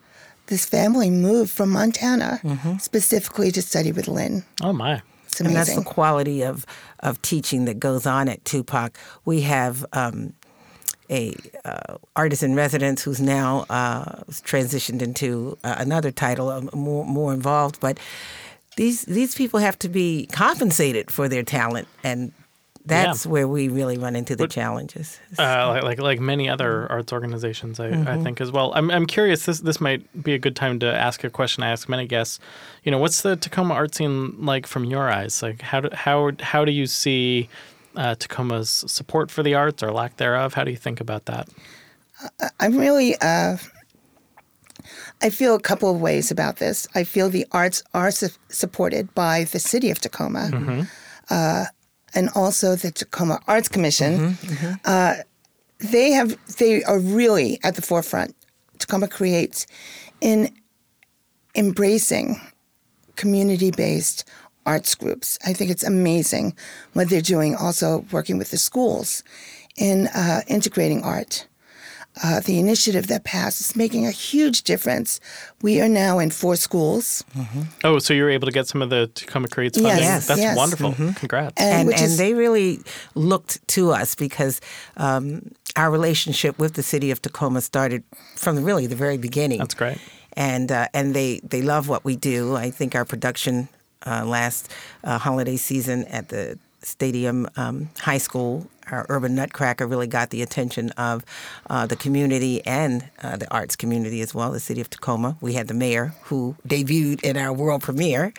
this 0.48 0.66
family 0.66 1.10
moved 1.10 1.52
from 1.58 1.70
Montana 1.72 2.40
Mm-hmm. 2.44 2.78
specifically 2.90 3.52
to 3.52 3.62
study 3.62 3.92
with 3.92 4.08
Lynn. 4.08 4.44
Oh 4.62 4.74
my. 4.74 5.02
It's 5.26 5.42
And 5.42 5.56
that's 5.56 5.74
the 5.76 5.82
quality 5.96 6.44
of, 6.52 6.58
of 7.00 7.20
teaching 7.22 7.66
that 7.66 7.80
goes 7.80 8.06
on 8.06 8.30
at 8.30 8.40
Tupac. 8.46 8.90
We 9.26 9.42
have 9.42 9.84
um, 9.94 10.34
a 11.10 11.34
uh, 11.66 11.98
artist 12.16 12.44
in 12.44 12.54
residence 12.56 13.00
who's 13.06 13.20
now 13.20 13.66
uh, 13.70 14.24
transitioned 14.46 15.02
into 15.02 15.58
uh, 15.64 15.76
another 15.86 16.12
title, 16.12 16.48
uh, 16.50 16.62
more 16.76 17.04
more 17.06 17.34
involved. 17.34 17.80
But 17.80 17.98
these 18.76 19.04
these 19.04 19.36
people 19.36 19.60
have 19.60 19.78
to 19.80 19.90
be 19.90 20.28
compensated 20.32 21.12
for 21.12 21.28
their 21.30 21.44
talent, 21.44 21.88
and 22.04 22.32
that's 22.86 23.26
where 23.26 23.48
we 23.48 23.70
really 23.70 23.98
run 23.98 24.16
into 24.16 24.36
the 24.36 24.48
challenges. 24.48 25.18
Uh, 25.40 25.70
like, 25.70 25.84
like 25.84 26.00
like 26.02 26.20
many 26.20 26.50
other 26.50 26.92
arts 26.92 27.14
organizations, 27.14 27.80
I, 27.80 27.88
I 27.88 27.92
Mm-hmm. 27.92 28.24
think 28.24 28.42
as 28.42 28.52
well. 28.52 28.74
I'm 28.76 28.92
I'm 28.92 29.06
curious. 29.06 29.46
This 29.46 29.60
this 29.62 29.80
might 29.80 30.02
be 30.24 30.34
a 30.34 30.40
good 30.40 30.56
time 30.56 30.80
to 30.80 30.88
ask 30.94 31.24
a 31.24 31.30
question. 31.30 31.64
I 31.64 31.70
ask 31.70 31.88
many 31.88 32.06
guests. 32.08 32.40
You 32.84 32.92
know, 32.92 32.98
what's 32.98 33.22
the 33.22 33.36
Tacoma 33.38 33.74
art 33.74 33.96
scene 33.96 34.36
like 34.46 34.68
from 34.68 34.84
your 34.86 35.10
eyes? 35.10 35.42
Like, 35.42 35.62
how 35.62 35.80
do 35.82 35.90
how 35.94 36.32
how 36.42 36.66
do 36.66 36.72
you 36.72 36.86
see 36.88 37.48
uh, 37.96 38.16
Tacoma's 38.16 38.84
support 38.88 39.32
for 39.32 39.44
the 39.44 39.54
arts 39.54 39.82
or 39.84 39.92
lack 39.92 40.18
thereof? 40.18 40.56
How 40.56 40.64
do 40.66 40.72
you 40.72 40.78
think 40.78 41.00
about 41.00 41.26
that? 41.26 41.48
I'm 42.60 42.78
really, 42.78 43.16
uh, 43.22 43.58
I 45.24 45.30
feel 45.30 45.56
a 45.56 45.60
couple 45.60 45.90
of 45.90 46.02
ways 46.02 46.32
about 46.32 46.58
this. 46.58 46.88
I 46.96 47.04
feel 47.06 47.30
the 47.30 47.48
arts 47.52 47.82
are 47.94 48.12
su- 48.12 48.30
supported 48.50 49.14
by 49.16 49.46
the 49.46 49.60
city 49.60 49.90
of 49.90 50.00
Tacoma 50.00 50.50
uh, 51.30 51.66
and 52.14 52.30
also 52.36 52.76
the 52.76 52.92
Tacoma 52.92 53.40
Arts 53.48 53.70
Commission. 53.70 54.38
Uh, 54.86 55.14
they 55.80 56.12
have, 56.12 56.38
they 56.58 56.84
are 56.84 57.00
really 57.00 57.60
at 57.64 57.76
the 57.76 57.82
forefront. 57.82 58.36
Tacoma 58.80 59.08
Creates 59.08 59.66
in 60.22 60.50
embracing 61.56 62.40
community 63.16 63.72
based 63.72 64.26
arts 64.66 64.96
groups. 64.96 65.38
I 65.46 65.54
think 65.54 65.72
it's 65.72 65.84
amazing 65.84 66.56
what 66.94 67.10
they're 67.10 67.22
doing, 67.22 67.56
also 67.56 68.06
working 68.12 68.38
with 68.38 68.52
the 68.52 68.58
schools 68.58 69.24
in 69.78 70.08
uh, 70.08 70.42
integrating 70.48 71.04
art. 71.04 71.48
Uh, 72.22 72.40
the 72.42 72.60
initiative 72.60 73.08
that 73.08 73.24
passed 73.24 73.60
is 73.60 73.76
making 73.76 74.06
a 74.06 74.12
huge 74.12 74.62
difference. 74.64 75.20
We 75.64 75.82
are 75.82 75.90
now 75.90 76.20
in 76.20 76.30
four 76.30 76.56
schools, 76.56 77.24
Oh, 77.84 77.98
so 78.00 78.14
you 78.14 78.24
were 78.24 78.30
able 78.30 78.46
to 78.46 78.52
get 78.52 78.68
some 78.68 78.84
of 78.84 78.90
the 78.92 79.08
Tacoma 79.08 79.48
Creates 79.48 79.78
funding. 79.80 80.04
Yes, 80.04 80.28
That's 80.28 80.40
yes. 80.40 80.56
wonderful. 80.56 80.94
Congrats. 81.16 81.54
and, 81.58 81.90
and, 81.90 81.94
and 81.94 82.02
is 82.04 82.18
they 82.18 82.34
really 82.36 82.80
looked 83.16 83.68
to 83.70 83.92
us 83.92 84.14
because 84.16 84.62
um, 84.98 85.50
our 85.76 85.90
relationship 85.90 86.60
with 86.60 86.74
the 86.76 86.84
city 86.84 87.10
of 87.10 87.20
Tacoma 87.22 87.62
started 87.62 88.04
from 88.36 88.64
really 88.64 88.86
the 88.86 88.96
very 88.96 89.18
beginning. 89.18 89.58
That's 89.60 89.74
great. 89.74 89.98
and 90.34 90.72
uh, 90.72 90.88
and 90.94 91.16
they 91.16 91.40
they 91.44 91.62
love 91.64 91.88
what 91.90 92.04
we 92.06 92.16
do. 92.16 92.56
I 92.56 92.70
think 92.70 92.94
our 92.96 93.06
production 93.06 93.70
uh, 94.06 94.24
last 94.26 94.70
uh, 95.04 95.18
holiday 95.18 95.58
season 95.58 96.06
at 96.06 96.30
the 96.30 96.60
Stadium 96.84 97.48
um, 97.56 97.90
High 98.00 98.20
School, 98.20 98.68
our 98.92 99.06
Urban 99.10 99.36
Nutcracker 99.36 99.88
really 99.88 100.08
got 100.08 100.30
the 100.30 100.42
attention 100.42 100.90
of 100.92 101.24
uh, 101.70 101.86
the 101.86 101.96
community 101.96 102.66
and 102.66 103.10
uh, 103.22 103.38
the 103.38 103.52
arts 103.54 103.76
community 103.76 104.22
as 104.22 104.34
well, 104.34 104.52
the 104.52 104.60
city 104.60 104.82
of 104.82 104.90
Tacoma. 104.90 105.38
We 105.42 105.54
had 105.54 105.68
the 105.68 105.74
mayor 105.74 106.14
who 106.24 106.56
debuted 106.68 107.22
in 107.24 107.38
our 107.38 107.54
world 107.54 107.82
premiere, 107.84 108.34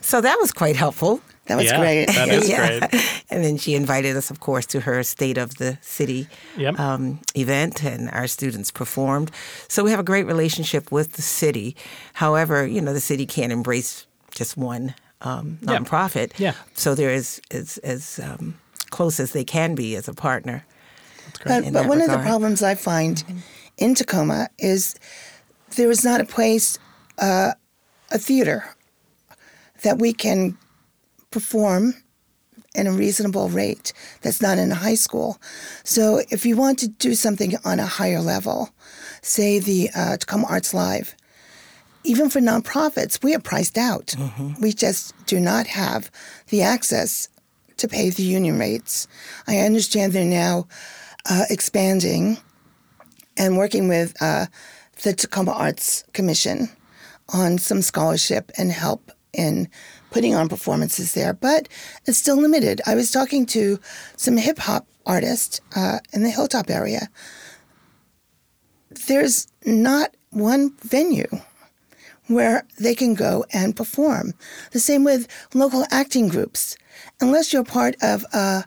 so 0.00 0.20
that 0.20 0.38
was 0.40 0.52
quite 0.52 0.76
helpful. 0.76 1.20
that 1.46 1.56
was 1.56 1.66
yeah, 1.66 1.78
great. 1.78 2.06
That 2.06 2.28
is 2.38 2.48
Yeah. 2.48 2.78
great. 2.88 3.22
And 3.30 3.44
then 3.44 3.56
she 3.56 3.74
invited 3.74 4.16
us, 4.16 4.30
of 4.30 4.40
course, 4.40 4.66
to 4.66 4.80
her 4.80 5.02
State 5.02 5.38
of 5.38 5.54
the 5.56 5.78
City 5.80 6.26
Yep. 6.56 6.78
um, 6.80 7.20
event, 7.36 7.84
and 7.84 8.10
our 8.10 8.26
students 8.26 8.70
performed. 8.72 9.30
So 9.68 9.84
we 9.84 9.90
have 9.90 10.00
a 10.00 10.04
great 10.04 10.26
relationship 10.26 10.90
with 10.92 11.12
the 11.12 11.22
city. 11.22 11.76
However, 12.14 12.66
you 12.66 12.80
know, 12.80 12.92
the 12.92 13.00
city 13.00 13.26
can't 13.26 13.52
embrace 13.52 14.06
just 14.34 14.56
one 14.56 14.94
um, 15.22 15.58
Yeah. 15.62 15.78
nonprofit. 15.78 16.32
Yeah. 16.38 16.52
So 16.74 16.94
they're 16.94 17.10
as, 17.14 17.40
as, 17.50 17.78
as 17.78 18.18
um, 18.22 18.54
close 18.96 19.20
as 19.20 19.32
they 19.32 19.44
can 19.44 19.74
be 19.74 19.94
as 19.94 20.08
a 20.08 20.14
partner. 20.14 20.64
But, 21.44 21.64
in 21.64 21.72
but 21.74 21.82
that 21.82 21.88
one 21.88 22.00
of 22.00 22.10
the 22.10 22.18
problems 22.18 22.62
I 22.62 22.74
find 22.74 23.22
in 23.76 23.94
Tacoma 23.94 24.48
is 24.58 24.94
there 25.76 25.90
is 25.90 26.02
not 26.02 26.22
a 26.22 26.24
place, 26.24 26.78
uh, 27.18 27.52
a 28.10 28.18
theater, 28.18 28.64
that 29.82 29.98
we 29.98 30.14
can 30.14 30.56
perform 31.30 31.92
at 32.74 32.86
a 32.86 32.92
reasonable 32.92 33.50
rate 33.50 33.92
that's 34.22 34.40
not 34.40 34.56
in 34.56 34.72
a 34.72 34.74
high 34.74 34.94
school. 34.94 35.38
So 35.84 36.22
if 36.30 36.46
you 36.46 36.56
want 36.56 36.78
to 36.78 36.88
do 36.88 37.14
something 37.14 37.52
on 37.66 37.78
a 37.78 37.86
higher 37.86 38.20
level, 38.20 38.70
say 39.20 39.58
the 39.58 39.90
uh, 39.94 40.16
Tacoma 40.16 40.46
Arts 40.48 40.72
Live, 40.72 41.14
even 42.02 42.30
for 42.30 42.40
nonprofits, 42.40 43.22
we 43.22 43.34
are 43.34 43.40
priced 43.40 43.76
out. 43.76 44.14
We 44.58 44.72
just 44.72 45.12
do 45.26 45.38
not 45.38 45.66
have 45.66 46.10
the 46.48 46.62
access 46.62 47.28
to 47.78 47.88
pay 47.88 48.10
the 48.10 48.22
union 48.22 48.58
rates. 48.58 49.06
I 49.46 49.58
understand 49.58 50.12
they're 50.12 50.24
now 50.24 50.68
uh, 51.28 51.44
expanding 51.50 52.38
and 53.36 53.56
working 53.58 53.88
with 53.88 54.14
uh, 54.20 54.46
the 55.02 55.12
Tacoma 55.12 55.52
Arts 55.52 56.04
Commission 56.12 56.68
on 57.32 57.58
some 57.58 57.82
scholarship 57.82 58.50
and 58.56 58.72
help 58.72 59.12
in 59.32 59.68
putting 60.10 60.34
on 60.34 60.48
performances 60.48 61.12
there, 61.12 61.34
but 61.34 61.68
it's 62.06 62.18
still 62.18 62.36
limited. 62.36 62.80
I 62.86 62.94
was 62.94 63.10
talking 63.10 63.44
to 63.46 63.78
some 64.16 64.36
hip 64.36 64.58
hop 64.58 64.86
artists 65.04 65.60
uh, 65.74 65.98
in 66.12 66.22
the 66.22 66.30
Hilltop 66.30 66.70
area. 66.70 67.10
There's 69.06 69.46
not 69.64 70.16
one 70.30 70.74
venue 70.82 71.28
where 72.28 72.64
they 72.78 72.94
can 72.94 73.14
go 73.14 73.44
and 73.52 73.76
perform. 73.76 74.34
The 74.72 74.80
same 74.80 75.04
with 75.04 75.28
local 75.54 75.84
acting 75.90 76.28
groups. 76.28 76.76
Unless 77.20 77.52
you're 77.52 77.64
part 77.64 77.96
of 78.02 78.24
a, 78.32 78.64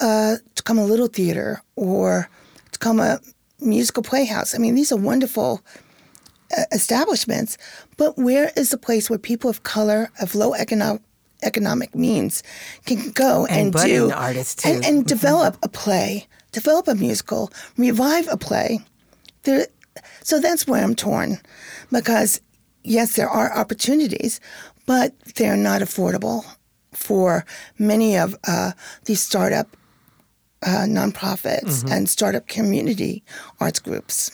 a 0.00 0.38
Tacoma 0.54 0.84
Little 0.84 1.06
Theater 1.06 1.62
or 1.76 2.28
Tacoma 2.72 3.20
Musical 3.60 4.02
Playhouse, 4.02 4.54
I 4.54 4.58
mean, 4.58 4.74
these 4.74 4.92
are 4.92 4.96
wonderful 4.96 5.60
uh, 6.56 6.64
establishments, 6.72 7.56
but 7.96 8.18
where 8.18 8.50
is 8.56 8.70
the 8.70 8.78
place 8.78 9.08
where 9.08 9.18
people 9.18 9.48
of 9.48 9.62
color, 9.62 10.10
of 10.20 10.34
low 10.34 10.54
economic 10.54 11.02
economic 11.44 11.92
means, 11.94 12.42
can 12.86 13.10
go 13.10 13.46
And 13.46 13.74
and, 13.74 13.84
do 13.84 14.12
artists, 14.12 14.64
and, 14.64 14.84
and 14.84 15.04
develop 15.04 15.56
a 15.62 15.68
play, 15.68 16.28
develop 16.52 16.86
a 16.86 16.94
musical, 16.94 17.50
revive 17.76 18.28
a 18.30 18.36
play. 18.36 18.78
There, 19.42 19.66
so 20.22 20.38
that's 20.38 20.68
where 20.68 20.82
I'm 20.84 20.94
torn, 20.94 21.38
because 21.90 22.40
yes, 22.84 23.16
there 23.16 23.28
are 23.28 23.52
opportunities, 23.52 24.40
but 24.86 25.12
they're 25.36 25.56
not 25.56 25.80
affordable 25.82 26.44
for 26.92 27.44
many 27.78 28.16
of 28.16 28.36
uh, 28.46 28.72
these 29.04 29.20
startup 29.20 29.76
uh, 30.62 30.84
nonprofits 30.86 31.84
and 31.90 32.08
startup 32.08 32.46
community 32.46 33.22
arts 33.60 33.80
groups. 33.80 34.30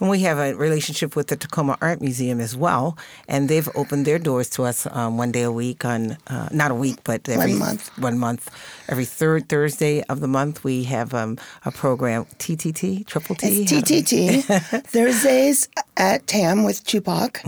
And 0.00 0.08
we 0.08 0.20
have 0.20 0.38
a 0.38 0.54
relationship 0.54 1.16
with 1.16 1.26
the 1.26 1.36
Tacoma 1.36 1.76
Art 1.80 2.00
Museum 2.00 2.40
as 2.40 2.56
well, 2.56 2.96
and 3.26 3.48
they've 3.48 3.68
opened 3.74 4.06
their 4.06 4.18
doors 4.18 4.48
to 4.50 4.62
us 4.64 4.86
um, 4.92 5.16
one 5.18 5.32
day 5.32 5.42
a 5.42 5.50
week 5.52 5.84
on 5.84 6.16
uh, 6.28 6.48
not 6.52 6.70
a 6.70 6.74
week, 6.74 6.98
but 7.04 7.28
every 7.28 7.54
month. 7.54 7.90
One 7.98 8.18
month, 8.18 8.48
every 8.88 9.04
third 9.04 9.48
Thursday 9.48 10.02
of 10.04 10.20
the 10.20 10.28
month, 10.28 10.62
we 10.62 10.84
have 10.84 11.14
um, 11.14 11.36
a 11.64 11.72
program 11.72 12.26
TTT 12.38 13.06
Triple 13.06 13.34
T. 13.34 13.62
It's 13.62 13.72
TTT 13.72 14.42
Thursdays 14.86 15.68
at 15.96 16.26
TAM 16.26 16.64
with 16.64 16.84
Tupac, 16.84 17.40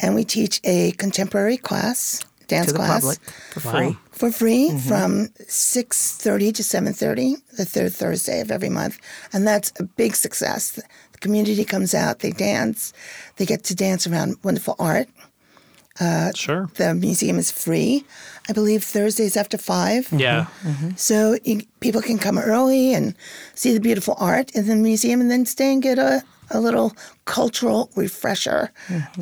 and 0.00 0.14
we 0.14 0.24
teach 0.24 0.60
a 0.64 0.92
contemporary 0.92 1.56
class, 1.56 2.20
dance 2.46 2.66
to 2.66 2.72
the 2.72 2.78
class, 2.78 3.00
public 3.00 3.18
for 3.52 3.60
Wow. 3.60 3.72
free. 3.72 3.96
for 4.12 4.30
free 4.30 4.78
from 4.86 5.28
six 5.48 6.16
thirty 6.18 6.52
to 6.52 6.62
seven 6.62 6.92
thirty, 6.92 7.36
the 7.56 7.64
third 7.64 7.92
Thursday 7.92 8.40
of 8.40 8.50
every 8.50 8.68
month, 8.68 8.98
and 9.32 9.46
that's 9.46 9.72
a 9.80 9.84
big 9.84 10.14
success. 10.14 10.78
The 11.16 11.20
community 11.20 11.64
comes 11.64 11.94
out, 11.94 12.18
they 12.18 12.30
dance, 12.30 12.92
they 13.36 13.46
get 13.46 13.64
to 13.64 13.74
dance 13.74 14.06
around 14.06 14.36
wonderful 14.44 14.76
art. 14.78 15.08
Sure. 16.34 16.68
The 16.74 16.94
museum 16.94 17.38
is 17.38 17.50
free, 17.50 18.04
I 18.50 18.52
believe 18.52 18.84
Thursdays 18.84 19.34
after 19.34 19.56
five. 19.56 20.12
Yeah. 20.12 20.46
So 20.96 21.38
you, 21.42 21.62
people 21.80 22.02
can 22.02 22.18
come 22.18 22.38
early 22.38 22.92
and 22.92 23.14
see 23.54 23.72
the 23.72 23.80
beautiful 23.80 24.14
art 24.18 24.54
in 24.54 24.66
the 24.66 24.76
museum, 24.76 25.22
and 25.22 25.30
then 25.30 25.46
stay 25.46 25.72
and 25.72 25.82
get 25.82 25.98
a 25.98 26.22
a 26.50 26.60
little 26.60 26.92
cultural 27.24 27.90
refresher 27.96 28.70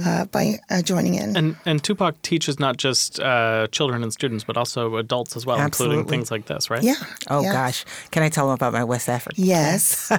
uh, 0.05 0.27
by 0.27 0.59
uh, 0.71 0.83
joining 0.83 1.15
in. 1.15 1.37
And 1.37 1.57
and 1.65 1.83
Tupac 1.83 2.21
teaches 2.23 2.59
not 2.59 2.77
just 2.77 3.21
uh, 3.21 3.67
children 3.69 4.03
and 4.03 4.13
students, 4.13 4.45
but 4.45 4.57
also 4.57 4.97
adults 4.97 5.37
as 5.37 5.47
well, 5.47 5.61
including 5.61 6.05
things 6.07 6.31
like 6.31 6.47
this, 6.47 6.71
right? 6.71 6.83
yeah. 6.83 6.95
Oh 7.31 7.43
yeah. 7.43 7.53
gosh, 7.53 7.85
can 8.11 8.23
I 8.23 8.29
tell 8.29 8.47
them 8.47 8.55
about 8.55 8.73
my 8.73 8.85
West 8.85 9.09
Africa? 9.09 9.41
Yes. 9.41 10.13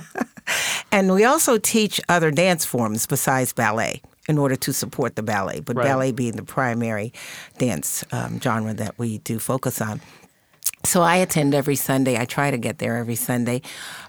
And 0.95 1.11
we 1.13 1.25
also 1.25 1.57
teach 1.57 1.99
other 2.07 2.31
dance 2.31 2.63
forms 2.63 3.05
besides 3.05 3.51
ballet 3.51 4.01
in 4.29 4.37
order 4.37 4.55
to 4.55 4.71
support 4.71 5.17
the 5.17 5.23
ballet, 5.23 5.59
but 5.59 5.75
Right. 5.75 5.83
ballet 5.83 6.11
being 6.13 6.37
the 6.37 6.43
primary 6.43 7.11
dance 7.57 8.05
um, 8.13 8.39
genre 8.39 8.73
that 8.73 8.97
we 8.97 9.17
do 9.17 9.37
focus 9.37 9.81
on. 9.81 9.99
So 10.85 11.01
I 11.01 11.17
attend 11.17 11.53
every 11.53 11.75
Sunday. 11.75 12.17
I 12.17 12.25
try 12.25 12.51
to 12.51 12.57
get 12.57 12.77
there 12.77 12.97
every 12.97 13.15
Sunday. 13.15 13.61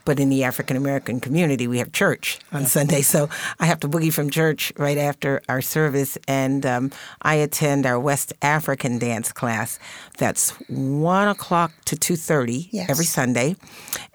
But 0.05 0.21
in 0.21 0.29
the 0.29 0.45
African 0.45 0.77
American 0.77 1.19
community, 1.19 1.67
we 1.67 1.79
have 1.79 1.91
church 1.93 2.39
on 2.53 2.67
Sunday. 2.67 3.03
So 3.03 3.29
I 3.59 3.67
have 3.67 3.81
to 3.81 3.89
boogie 3.89 4.13
from 4.13 4.31
church 4.31 4.73
right 4.77 4.99
after 4.99 5.43
our 5.49 5.61
service. 5.61 6.17
And 6.29 6.65
um, 6.65 6.93
I 7.23 7.35
attend 7.37 7.87
our 7.87 7.99
West 7.99 8.33
African 8.41 8.99
dance 8.99 9.33
class. 9.33 9.79
That's 10.19 10.51
1 10.69 11.29
o'clock 11.29 11.73
to 11.87 11.97
2.30 11.97 12.69
Yes. 12.71 12.89
every 12.91 13.05
Sunday. 13.05 13.57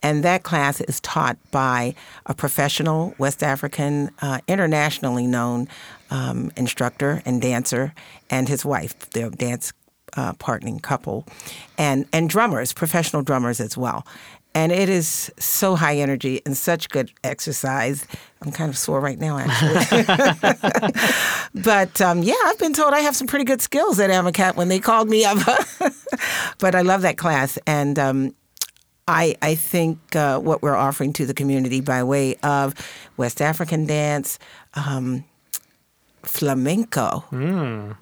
And 0.01 0.24
that 0.24 0.44
class 0.44 0.80
is 0.82 1.00
taught 1.01 1.38
by 1.51 1.94
a 2.25 2.34
professional 2.34 3.13
West 3.18 3.44
African, 3.44 4.12
uh, 4.22 4.39
internationally 4.48 5.27
known 5.27 5.68
um, 6.10 6.51
instructor 6.56 7.22
and 7.25 7.41
dancer 7.41 7.94
and 8.30 8.48
his 8.48 8.63
wife. 8.63 9.10
They're 9.12 9.30
dance 9.30 9.74
uh, 10.15 10.34
partnering 10.34 10.82
couple, 10.82 11.25
and 11.77 12.06
and 12.13 12.30
drummers, 12.30 12.74
professional 12.74 13.22
drummers 13.22 13.60
as 13.60 13.77
well. 13.77 14.06
And 14.53 14.74
it 14.74 14.89
is 14.89 15.32
so 15.39 15.75
high 15.75 15.96
energy 15.96 16.41
and 16.46 16.58
such 16.58 16.89
good 16.89 17.10
exercise. 17.24 18.06
I'm 18.41 18.51
kind 18.51 18.70
of 18.70 18.77
sore 18.77 19.00
right 19.00 19.18
now, 19.18 19.38
actually. 19.38 20.03
but 21.63 22.01
um, 22.01 22.22
yeah, 22.22 22.34
I've 22.46 22.60
been 22.60 22.74
told 22.74 22.94
I 22.94 23.00
have 23.00 23.15
some 23.15 23.27
pretty 23.27 23.46
good 23.46 23.62
skills 23.62 23.98
at 24.00 24.10
AMOCAT 24.10 24.58
when 24.58 24.68
they 24.68 24.80
called 24.80 25.08
me 25.08 25.24
up. 25.24 25.38
but 26.60 26.75
I 26.75 26.82
love 26.82 27.03
that 27.03 27.18
class, 27.18 27.58
and 27.65 27.98
um, 27.98 28.36
I, 29.08 29.36
I 29.41 29.56
think 29.56 30.15
uh, 30.15 30.39
what 30.39 30.62
we're 30.62 30.75
offering 30.75 31.13
to 31.13 31.25
the 31.25 31.34
community 31.34 31.82
by 31.82 32.03
way 32.03 32.36
of 32.44 32.74
West 33.18 33.41
African 33.41 33.86
dance, 33.86 34.39
um, 34.74 35.25
flamenco. 36.24 37.25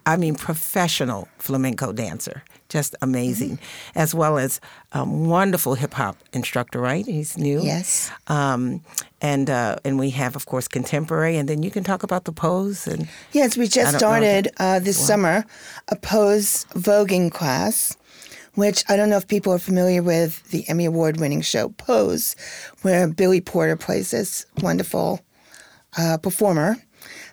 I 0.05 0.17
mean, 0.17 0.35
professional 0.35 1.27
flamenco 1.37 1.91
dancer, 1.93 2.43
just 2.69 2.95
amazing, 3.01 3.59
as 3.95 4.13
well 4.13 4.37
as 4.37 4.59
a 4.91 5.03
wonderful 5.05 5.75
hip 5.75 5.93
hop 5.93 6.17
instructor. 6.33 6.79
Right? 6.79 7.05
He's 7.05 7.37
new. 7.37 7.61
Yes. 7.61 8.11
Um, 8.27 8.81
and 9.21 9.49
uh, 9.49 9.77
and 9.83 9.99
we 9.99 10.11
have, 10.11 10.35
of 10.35 10.45
course, 10.45 10.67
contemporary, 10.67 11.37
and 11.37 11.47
then 11.49 11.63
you 11.63 11.71
can 11.71 11.83
talk 11.83 12.03
about 12.03 12.25
the 12.25 12.31
pose 12.31 12.87
and 12.87 13.07
Yes, 13.31 13.57
we 13.57 13.67
just 13.67 13.97
started 13.97 14.49
uh, 14.57 14.79
this 14.79 14.97
summer 14.97 15.45
a 15.87 15.95
pose 15.95 16.65
voguing 16.75 17.31
class, 17.31 17.97
which 18.55 18.83
I 18.89 18.95
don't 18.95 19.09
know 19.09 19.17
if 19.17 19.27
people 19.27 19.53
are 19.53 19.59
familiar 19.59 20.03
with 20.03 20.43
the 20.51 20.67
Emmy 20.69 20.85
Award 20.85 21.19
winning 21.19 21.41
show 21.41 21.69
Pose, 21.69 22.35
where 22.81 23.07
Billy 23.07 23.41
Porter 23.41 23.75
plays 23.75 24.11
this 24.11 24.45
wonderful 24.61 25.19
uh, 25.97 26.17
performer. 26.17 26.77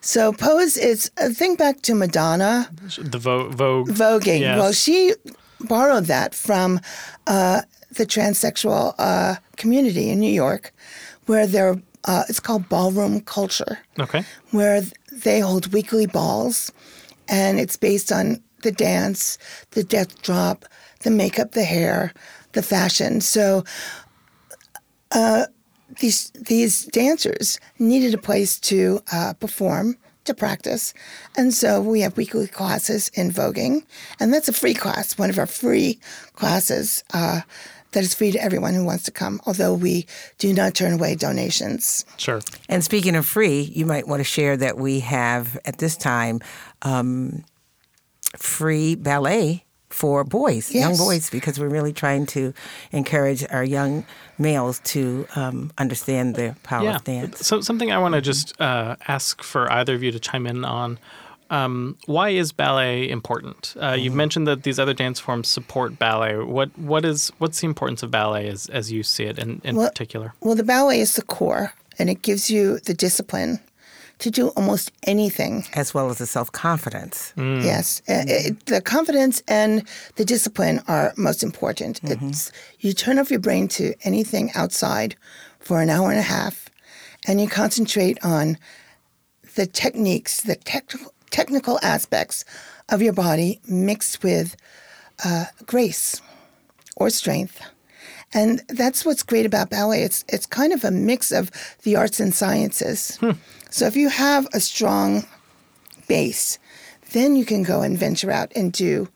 So 0.06 0.32
Pose 0.32 0.76
is, 0.76 1.10
uh, 1.20 1.30
think 1.30 1.58
back 1.58 1.82
to 1.82 1.92
Madonna 1.94 2.70
The 2.96 3.18
vo- 3.18 3.50
Vogue. 3.50 3.88
voguing. 3.90 4.40
Yes. 4.40 4.56
Well, 4.58 4.72
she 4.72 5.14
borrowed 5.60 6.04
that 6.06 6.32
from 6.32 6.78
uh, 7.26 7.62
the 7.90 8.06
transsexual 8.06 8.94
uh, 8.98 9.34
community 9.56 10.08
in 10.10 10.20
New 10.20 10.32
York, 10.32 10.72
where 11.26 11.44
they're, 11.48 11.76
uh, 12.04 12.22
it's 12.28 12.38
called 12.38 12.68
ballroom 12.68 13.20
culture 13.20 13.78
Okay. 13.98 14.22
where 14.52 14.82
they 15.25 15.40
hold 15.40 15.72
weekly 15.72 16.06
balls, 16.06 16.70
and 17.28 17.58
it's 17.58 17.76
based 17.76 18.12
on 18.12 18.40
the 18.62 18.70
dance, 18.70 19.38
the 19.72 19.82
death 19.82 20.22
drop, 20.22 20.64
the 21.00 21.10
makeup, 21.10 21.50
the 21.50 21.64
hair, 21.64 22.12
the 22.52 22.62
fashion. 22.62 23.20
So 23.20 23.64
uh, 25.10 25.46
these 26.00 26.31
these 26.31 26.87
dancers 26.87 27.61
needed 27.78 28.14
a 28.14 28.19
place 28.19 28.59
to 28.61 29.00
uh, 29.12 29.35
perform. 29.35 29.96
To 30.25 30.35
practice. 30.35 30.92
And 31.37 31.55
so 31.55 31.81
we 31.81 32.01
have 32.01 32.16
weekly 32.16 32.49
classes 32.49 33.11
in 33.14 33.31
voguing, 33.31 33.85
and 34.18 34.35
that's 34.35 34.49
a 34.49 34.53
free 34.53 34.75
class, 34.75 35.16
one 35.16 35.31
of 35.31 35.38
our 35.38 35.46
free 35.46 36.01
classes 36.33 37.05
uh, 37.14 37.42
that 37.92 38.03
is 38.03 38.12
free 38.12 38.33
to 38.33 38.42
everyone 38.42 38.75
who 38.75 38.85
wants 38.85 39.05
to 39.05 39.12
come, 39.12 39.40
although 39.46 39.72
we 39.72 40.05
do 40.38 40.53
not 40.53 40.75
turn 40.75 40.94
away 40.94 41.14
donations. 41.14 42.05
Sure. 42.16 42.40
And 42.68 42.83
speaking 42.83 43.14
of 43.14 43.25
free, 43.25 43.61
you 43.61 43.87
might 43.87 44.09
want 44.09 44.18
to 44.18 44.25
share 44.25 44.57
that 44.57 44.77
we 44.77 44.99
have 44.99 45.57
at 45.64 45.79
this 45.79 45.96
time 45.96 46.40
um, 46.83 47.44
free 48.37 48.96
ballet 48.96 49.64
for 49.96 50.24
boys, 50.24 50.74
young 50.74 50.94
boys, 50.96 51.30
because 51.30 51.59
we're 51.59 51.70
really 51.78 51.92
trying 51.92 52.26
to 52.26 52.52
encourage 52.92 53.42
our 53.50 53.64
young 53.64 54.04
males 54.38 54.78
to 54.85 55.26
um, 55.37 55.72
understand 55.78 56.35
the 56.35 56.54
power 56.62 56.85
yeah. 56.85 56.96
of 56.96 57.04
dance. 57.04 57.46
So 57.46 57.62
something 57.62 57.90
I 57.90 57.98
want 57.98 58.14
to 58.14 58.20
just 58.20 58.61
uh, 58.61 58.96
ask 59.09 59.42
for 59.42 59.72
either 59.72 59.94
of 59.94 60.02
you 60.02 60.12
to 60.12 60.20
chime 60.20 60.46
in 60.46 60.64
on. 60.66 60.98
Um, 61.48 61.96
why 62.06 62.30
is 62.30 62.52
ballet 62.52 63.09
important? 63.09 63.74
Uh, 63.80 63.92
You've 63.96 64.11
Mm-hmm. 64.11 64.16
mentioned 64.16 64.46
that 64.48 64.62
these 64.64 64.78
other 64.78 64.92
dance 64.94 65.18
forms 65.20 65.48
support 65.48 65.98
ballet. 65.98 66.37
What 66.37 66.68
what 66.78 67.04
is 67.04 67.32
what's 67.38 67.61
the 67.61 67.66
importance 67.66 68.02
of 68.02 68.11
ballet 68.11 68.48
as 68.48 68.68
as 68.68 68.90
you 68.92 69.02
see 69.02 69.24
it 69.24 69.38
in, 69.38 69.61
in 69.64 69.76
Well- 69.76 69.88
particular? 69.88 70.35
Well, 70.40 70.56
the 70.56 70.64
ballet 70.64 71.00
is 71.00 71.14
the 71.14 71.22
core, 71.22 71.72
and 71.98 72.11
it 72.11 72.20
gives 72.22 72.50
you 72.50 72.80
the 72.80 72.94
discipline 72.94 73.61
to 74.18 74.31
do 74.31 74.48
almost 74.57 74.92
anything. 75.02 75.64
As 75.74 75.92
well 75.94 76.11
as 76.11 76.18
the 76.18 76.26
self 76.26 76.50
confidence. 76.52 77.33
Yes, 77.37 78.02
Uh, 78.09 78.24
it, 78.26 78.66
the 78.66 78.81
confidence 78.81 79.42
and 79.46 79.87
the 80.16 80.24
discipline 80.24 80.83
are 80.88 81.12
most 81.16 81.42
important. 81.42 82.00
It's 82.02 82.52
you 82.81 82.92
turn 82.92 83.18
off 83.18 83.31
your 83.31 83.40
brain 83.40 83.68
to 83.68 83.94
anything 84.05 84.50
outside 84.55 85.16
for 85.61 85.81
an 85.83 85.90
hour 85.90 86.11
and 86.11 86.18
a 86.18 86.22
half, 86.22 86.68
and 87.26 87.40
you 87.40 87.48
concentrate 87.48 88.18
on 88.24 88.57
the 89.57 89.66
techniques, 89.66 90.42
the 90.42 90.57
technical 90.57 91.12
technical 91.31 91.79
aspects 91.83 92.44
of 92.88 93.02
your 93.02 93.12
body 93.12 93.61
mixed 93.68 94.22
with 94.22 94.57
uh, 95.24 95.46
grace 95.66 96.20
or 96.96 97.11
strength. 97.11 97.61
And 98.34 98.60
that's 98.68 99.04
what's 99.04 99.22
great 99.22 99.46
about 99.46 99.70
ballet. 99.70 100.02
It's 100.02 100.24
it's 100.28 100.46
kind 100.46 100.72
of 100.72 100.84
a 100.84 100.90
mix 100.90 101.32
of 101.32 101.50
the 101.82 101.96
arts 101.96 102.20
and 102.20 102.34
sciences. 102.34 103.18
So 103.70 103.86
if 103.86 103.96
you 103.96 104.08
have 104.08 104.46
a 104.52 104.60
strong 104.60 105.26
base, 106.08 106.58
then 107.12 107.36
you 107.36 107.44
can 107.44 107.62
go 107.62 107.82
and 107.82 107.98
venture 107.98 108.30
out 108.30 108.52
and 108.56 108.72
do 108.72 109.08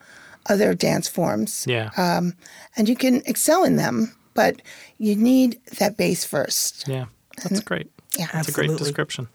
other 0.48 0.74
dance 0.74 1.08
forms. 1.08 1.64
Yeah. 1.68 1.90
Um, 1.96 2.34
and 2.76 2.88
you 2.88 2.96
can 2.96 3.22
excel 3.26 3.64
in 3.64 3.76
them, 3.76 4.14
but 4.34 4.62
you 4.98 5.16
need 5.16 5.58
that 5.78 5.96
base 5.96 6.24
first. 6.24 6.88
yeah. 6.88 7.06
That's 7.42 7.60
great. 7.60 7.90
Yeah. 8.18 8.26
That's 8.32 8.48
a 8.48 8.52
great 8.52 8.76
description. 8.76 9.28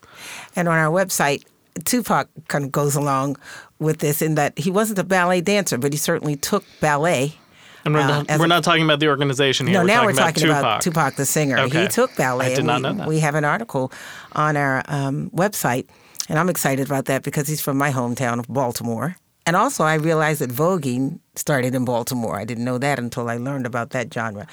And 0.56 0.68
on 0.68 0.78
our 0.78 0.92
website, 0.92 1.44
Tupac 1.86 2.30
kind 2.48 2.64
of 2.64 2.72
goes 2.72 2.96
along 2.96 3.38
with 3.80 3.98
this 3.98 4.22
in 4.22 4.36
that 4.36 4.58
he 4.60 4.70
wasn't 4.70 5.00
a 5.00 5.04
ballet 5.04 5.42
dancer, 5.42 5.78
but 5.78 5.92
he 5.92 5.98
certainly 5.98 6.36
took 6.36 6.64
ballet. 6.80 7.34
And 7.86 7.94
we're, 7.94 8.02
Uh, 8.02 8.08
not, 8.24 8.40
we're 8.40 8.46
a- 8.46 8.48
not 8.48 8.64
talking 8.64 8.84
about 8.84 9.00
the 9.00 9.08
organization 9.08 9.68
here. 9.68 9.76
No, 9.76 9.82
we're 9.82 9.88
now 9.88 9.94
talking 10.02 10.08
we're 10.08 10.14
talking 10.16 10.44
about 10.50 10.60
about 10.60 10.82
Tupac. 10.82 11.04
Tupac 11.12 11.16
the 11.18 11.26
singer. 11.26 11.60
Okay. 11.60 11.84
He 11.84 11.88
took 11.88 12.16
ballet. 12.16 12.52
I 12.52 12.56
did 12.56 12.66
not 12.66 12.78
we, 12.78 12.82
know 12.82 12.94
that. 12.94 13.08
We 13.08 13.20
have 13.20 13.36
an 13.36 13.46
article 13.46 13.92
on 14.34 14.58
our 14.58 14.84
um, 14.88 15.30
website, 15.30 15.88
and 16.28 16.40
I'm 16.40 16.50
excited 16.50 16.86
about 16.88 17.06
that 17.06 17.24
because 17.24 17.48
he's 17.48 17.62
from 17.62 17.78
my 17.78 17.92
hometown 17.92 18.40
of 18.40 18.48
Baltimore. 18.48 19.16
And 19.46 19.56
also, 19.56 19.84
I 19.84 19.94
realized 19.94 20.42
that 20.42 20.50
voguing 20.50 21.20
started 21.36 21.76
in 21.76 21.86
Baltimore. 21.86 22.36
I 22.40 22.46
didn't 22.46 22.64
know 22.66 22.80
that 22.80 22.98
until 22.98 23.30
I 23.30 23.38
learned 23.38 23.68
about 23.68 23.92
that 23.92 24.12
genre. 24.12 24.48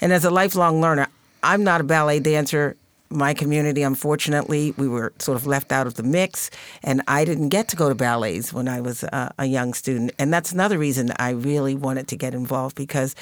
And 0.00 0.10
as 0.10 0.24
a 0.24 0.30
lifelong 0.30 0.80
learner, 0.80 1.08
I'm 1.42 1.62
not 1.62 1.82
a 1.82 1.84
ballet 1.84 2.18
dancer. 2.20 2.76
My 3.12 3.34
community, 3.34 3.82
unfortunately, 3.82 4.72
we 4.76 4.88
were 4.88 5.12
sort 5.18 5.36
of 5.36 5.46
left 5.46 5.72
out 5.72 5.86
of 5.86 5.94
the 5.94 6.02
mix, 6.02 6.50
and 6.82 7.02
I 7.06 7.24
didn't 7.24 7.50
get 7.50 7.68
to 7.68 7.76
go 7.76 7.88
to 7.88 7.94
ballets 7.94 8.52
when 8.52 8.68
I 8.68 8.80
was 8.80 9.04
uh, 9.04 9.30
a 9.38 9.46
young 9.46 9.74
student. 9.74 10.12
And 10.18 10.32
that's 10.32 10.52
another 10.52 10.78
reason 10.78 11.12
I 11.18 11.30
really 11.30 11.74
wanted 11.74 12.08
to 12.08 12.16
get 12.16 12.34
involved 12.34 12.76
because 12.76 13.14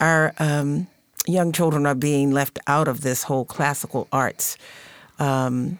our 0.00 0.32
um, 0.38 0.86
young 1.26 1.52
children 1.52 1.86
are 1.86 1.94
being 1.94 2.30
left 2.30 2.58
out 2.66 2.88
of 2.88 3.02
this 3.02 3.22
whole 3.24 3.44
classical 3.44 4.08
arts 4.12 4.56
um, 5.18 5.78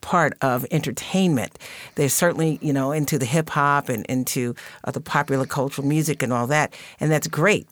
part 0.00 0.34
of 0.42 0.66
entertainment. 0.70 1.58
They're 1.94 2.08
certainly, 2.08 2.58
you 2.60 2.72
know, 2.72 2.92
into 2.92 3.18
the 3.18 3.24
hip 3.24 3.50
hop 3.50 3.88
and 3.88 4.04
into 4.06 4.54
uh, 4.84 4.90
the 4.90 5.00
popular 5.00 5.46
cultural 5.46 5.86
music 5.86 6.22
and 6.22 6.32
all 6.32 6.46
that, 6.48 6.74
and 7.00 7.10
that's 7.10 7.28
great. 7.28 7.66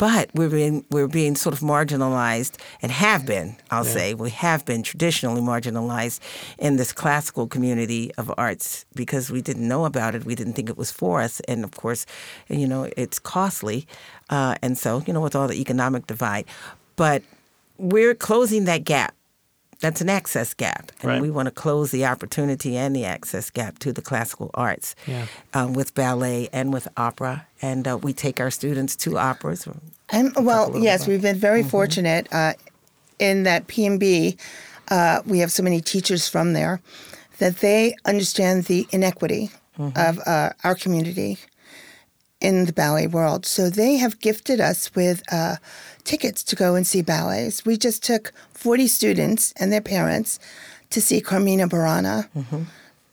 But 0.00 0.30
we're 0.32 0.48
being 0.48 0.86
we're 0.90 1.08
being 1.08 1.36
sort 1.36 1.52
of 1.52 1.60
marginalized 1.60 2.56
and 2.80 2.90
have 2.90 3.26
been, 3.26 3.56
I'll 3.70 3.84
say, 3.84 4.14
we 4.14 4.30
have 4.30 4.64
been 4.64 4.82
traditionally 4.82 5.42
marginalized 5.42 6.20
in 6.58 6.76
this 6.76 6.90
classical 6.90 7.46
community 7.46 8.10
of 8.16 8.32
arts 8.38 8.86
because 8.94 9.30
we 9.30 9.42
didn't 9.42 9.68
know 9.68 9.84
about 9.84 10.14
it, 10.14 10.24
we 10.24 10.34
didn't 10.34 10.54
think 10.54 10.70
it 10.70 10.78
was 10.78 10.90
for 10.90 11.20
us, 11.20 11.40
and 11.40 11.64
of 11.64 11.72
course, 11.72 12.06
you 12.48 12.66
know, 12.66 12.88
it's 12.96 13.18
costly, 13.18 13.86
uh, 14.30 14.54
and 14.62 14.78
so 14.78 15.02
you 15.06 15.12
know, 15.12 15.20
with 15.20 15.36
all 15.36 15.48
the 15.48 15.60
economic 15.60 16.06
divide, 16.06 16.46
but 16.96 17.22
we're 17.76 18.14
closing 18.14 18.64
that 18.64 18.84
gap 18.84 19.14
that's 19.80 20.00
an 20.00 20.08
access 20.10 20.52
gap, 20.54 20.92
and 21.00 21.08
Right. 21.10 21.22
we 21.22 21.30
want 21.30 21.46
to 21.46 21.50
close 21.50 21.90
the 21.90 22.04
opportunity 22.04 22.76
and 22.76 22.94
the 22.94 23.04
access 23.04 23.50
gap 23.50 23.78
to 23.80 23.92
the 23.92 24.02
classical 24.02 24.50
arts 24.54 24.94
Yeah. 25.06 25.26
um, 25.54 25.72
with 25.72 25.94
ballet 25.94 26.48
and 26.52 26.72
with 26.72 26.86
opera. 26.96 27.46
And 27.62 27.88
uh, 27.88 27.96
we 27.98 28.12
take 28.12 28.40
our 28.40 28.50
students 28.50 28.94
to 28.96 29.18
operas. 29.18 29.66
And 30.10 30.34
well, 30.36 30.76
yes, 30.78 31.00
about- 31.02 31.08
we've 31.08 31.22
been 31.22 31.36
very 31.38 31.62
fortunate 31.62 32.28
uh, 32.32 32.52
in 33.18 33.44
that 33.44 33.66
PNB. 33.68 34.36
Uh, 34.88 35.22
we 35.26 35.38
have 35.38 35.50
so 35.52 35.62
many 35.62 35.80
teachers 35.80 36.28
from 36.28 36.52
there 36.52 36.80
that 37.38 37.56
they 37.60 37.94
understand 38.04 38.64
the 38.64 38.86
inequity 38.90 39.50
of 39.96 40.18
uh, 40.26 40.50
our 40.62 40.74
community 40.74 41.38
in 42.40 42.66
the 42.66 42.72
ballet 42.72 43.06
world. 43.06 43.46
So 43.46 43.70
they 43.70 43.96
have 43.96 44.18
gifted 44.20 44.60
us 44.60 44.94
with 44.94 45.22
uh, 45.32 45.56
tickets 46.04 46.42
to 46.44 46.56
go 46.56 46.74
and 46.74 46.86
see 46.86 47.02
ballets. 47.02 47.64
We 47.64 47.76
just 47.76 48.02
took 48.02 48.32
40 48.54 48.86
students 48.88 49.52
and 49.56 49.72
their 49.72 49.80
parents 49.80 50.38
to 50.90 51.00
see 51.00 51.20
Carmina 51.20 51.68
Burana 51.68 52.28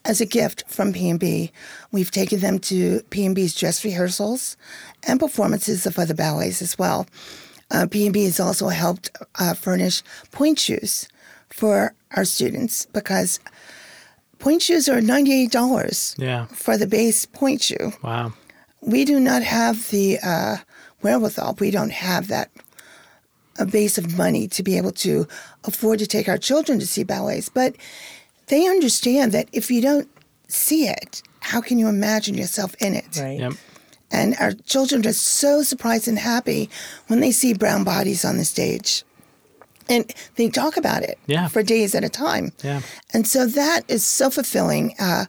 as 0.06 0.22
a 0.22 0.26
gift 0.26 0.64
from 0.68 0.94
PNB. 0.94 1.52
We've 1.92 2.12
taken 2.12 2.40
them 2.40 2.60
to 2.60 3.02
PNB's 3.12 3.54
dress 3.56 3.84
rehearsals 3.86 4.58
and 5.04 5.20
performances 5.20 5.86
of 5.86 6.00
other 6.00 6.14
ballets 6.16 6.62
as 6.62 6.78
well. 6.80 7.06
Uh, 7.70 7.86
PNB 7.86 8.24
has 8.24 8.40
also 8.40 8.70
helped 8.70 9.12
uh, 9.40 9.54
furnish 9.54 10.02
pointe 10.32 10.60
shoes 10.60 11.08
for 11.50 11.94
our 12.16 12.24
students 12.26 12.86
because 12.94 13.40
pointe 14.40 14.62
shoes 14.62 14.88
are 14.88 15.02
$98 15.02 16.16
Yeah. 16.18 16.46
for 16.46 16.78
the 16.78 16.88
base 16.88 17.26
pointe 17.26 17.62
shoe. 17.62 17.92
Wow. 18.02 18.34
We 18.82 19.04
do 19.06 19.20
not 19.20 19.44
have 19.44 19.90
the 19.90 20.18
uh, 20.24 20.58
wherewithal. 21.02 21.58
We 21.60 21.72
don't 21.72 21.92
have 21.92 22.28
that 22.30 22.50
a 23.60 23.66
base 23.66 23.98
of 23.98 24.18
money 24.18 24.48
to 24.50 24.64
be 24.64 24.78
able 24.78 24.92
to 24.92 25.28
afford 25.64 26.00
to 26.00 26.08
take 26.08 26.28
our 26.30 26.38
children 26.38 26.80
to 26.80 26.88
see 26.88 27.04
ballets. 27.04 27.50
But 27.50 27.76
they 28.48 28.66
understand 28.68 29.32
that 29.32 29.50
if 29.52 29.70
you 29.72 29.82
don't 29.82 30.10
see 30.48 30.88
it, 30.88 31.22
how 31.42 31.62
can 31.62 31.80
you 31.80 31.88
imagine 31.88 32.36
yourself 32.36 32.76
in 32.80 32.94
it? 32.94 33.18
Right. 33.20 33.40
Yep. 33.40 33.54
And 34.12 34.36
our 34.40 34.54
children 34.54 35.06
are 35.06 35.14
so 35.14 35.64
surprised 35.64 36.08
and 36.08 36.18
happy 36.20 36.70
when 37.08 37.20
they 37.20 37.32
see 37.32 37.54
brown 37.54 37.84
bodies 37.84 38.24
on 38.24 38.38
the 38.38 38.46
stage. 38.46 39.04
And 39.90 40.14
they 40.36 40.50
talk 40.50 40.78
about 40.78 41.04
it 41.04 41.18
Yeah. 41.28 41.48
for 41.48 41.64
days 41.64 41.96
at 41.96 42.04
a 42.04 42.10
time. 42.10 42.52
Yeah. 42.64 42.82
And 43.14 43.28
so 43.28 43.46
that 43.46 43.82
is 43.88 44.06
so 44.06 44.30
fulfilling. 44.30 44.96
Uh, 45.00 45.26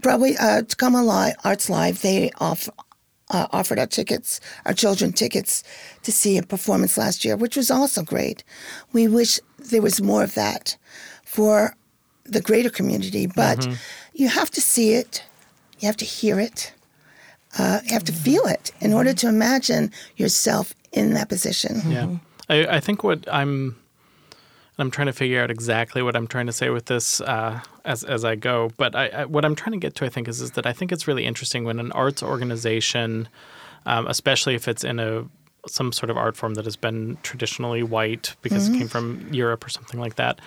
Broadway, 0.00 0.34
uh, 0.40 0.62
Tacoma 0.62 1.34
Arts 1.44 1.68
Live, 1.68 2.00
they 2.02 2.30
off, 2.40 2.68
uh, 3.30 3.46
offered 3.52 3.78
our 3.78 3.86
tickets, 3.86 4.40
our 4.66 4.74
children 4.74 5.12
tickets 5.12 5.62
to 6.02 6.12
see 6.12 6.36
a 6.36 6.42
performance 6.42 6.98
last 6.98 7.24
year, 7.24 7.36
which 7.36 7.56
was 7.56 7.70
also 7.70 8.02
great. 8.02 8.44
We 8.92 9.08
wish 9.08 9.40
there 9.58 9.82
was 9.82 10.02
more 10.02 10.22
of 10.22 10.34
that 10.34 10.76
for 11.24 11.74
the 12.24 12.40
greater 12.40 12.70
community, 12.70 13.26
but 13.26 13.66
you 14.14 14.28
have 14.28 14.50
to 14.50 14.60
see 14.60 14.94
it, 14.94 15.24
you 15.78 15.86
have 15.86 15.96
to 15.96 16.04
hear 16.04 16.38
it, 16.38 16.72
uh, 17.58 17.80
you 17.84 17.92
have 17.92 18.04
to 18.04 18.12
feel 18.12 18.44
it 18.46 18.72
in 18.80 18.92
order 18.92 19.12
to 19.14 19.28
imagine 19.28 19.90
yourself 20.16 20.74
in 20.92 21.14
that 21.14 21.28
position. 21.28 21.82
Yeah. 21.90 22.16
I, 22.48 22.76
I 22.76 22.80
think 22.80 23.02
what 23.04 23.26
I'm 23.32 23.76
I'm 24.78 24.90
trying 24.90 25.06
to 25.06 25.12
figure 25.12 25.42
out 25.42 25.50
exactly 25.50 26.02
what 26.02 26.16
I'm 26.16 26.26
trying 26.26 26.46
to 26.46 26.52
say 26.52 26.70
with 26.70 26.86
this 26.86 27.20
uh, 27.20 27.60
as 27.84 28.04
as 28.04 28.24
I 28.24 28.34
go. 28.34 28.70
But 28.76 28.94
I, 28.94 29.08
I, 29.08 29.24
what 29.26 29.44
I'm 29.44 29.54
trying 29.54 29.72
to 29.72 29.78
get 29.78 29.94
to, 29.96 30.04
I 30.04 30.08
think, 30.08 30.28
is 30.28 30.40
is 30.40 30.52
that 30.52 30.66
I 30.66 30.72
think 30.72 30.92
it's 30.92 31.06
really 31.06 31.26
interesting 31.26 31.64
when 31.64 31.78
an 31.78 31.92
arts 31.92 32.22
organization, 32.22 33.28
um, 33.86 34.06
especially 34.06 34.54
if 34.54 34.68
it's 34.68 34.84
in 34.84 34.98
a 34.98 35.26
some 35.66 35.92
sort 35.92 36.08
of 36.08 36.16
art 36.16 36.36
form 36.36 36.54
that 36.54 36.64
has 36.64 36.76
been 36.76 37.18
traditionally 37.22 37.82
white 37.82 38.34
because 38.40 38.68
it 38.68 38.78
came 38.78 38.88
from 38.88 39.28
Europe 39.30 39.64
or 39.64 39.68
something 39.68 40.00
like 40.00 40.14
that. 40.16 40.40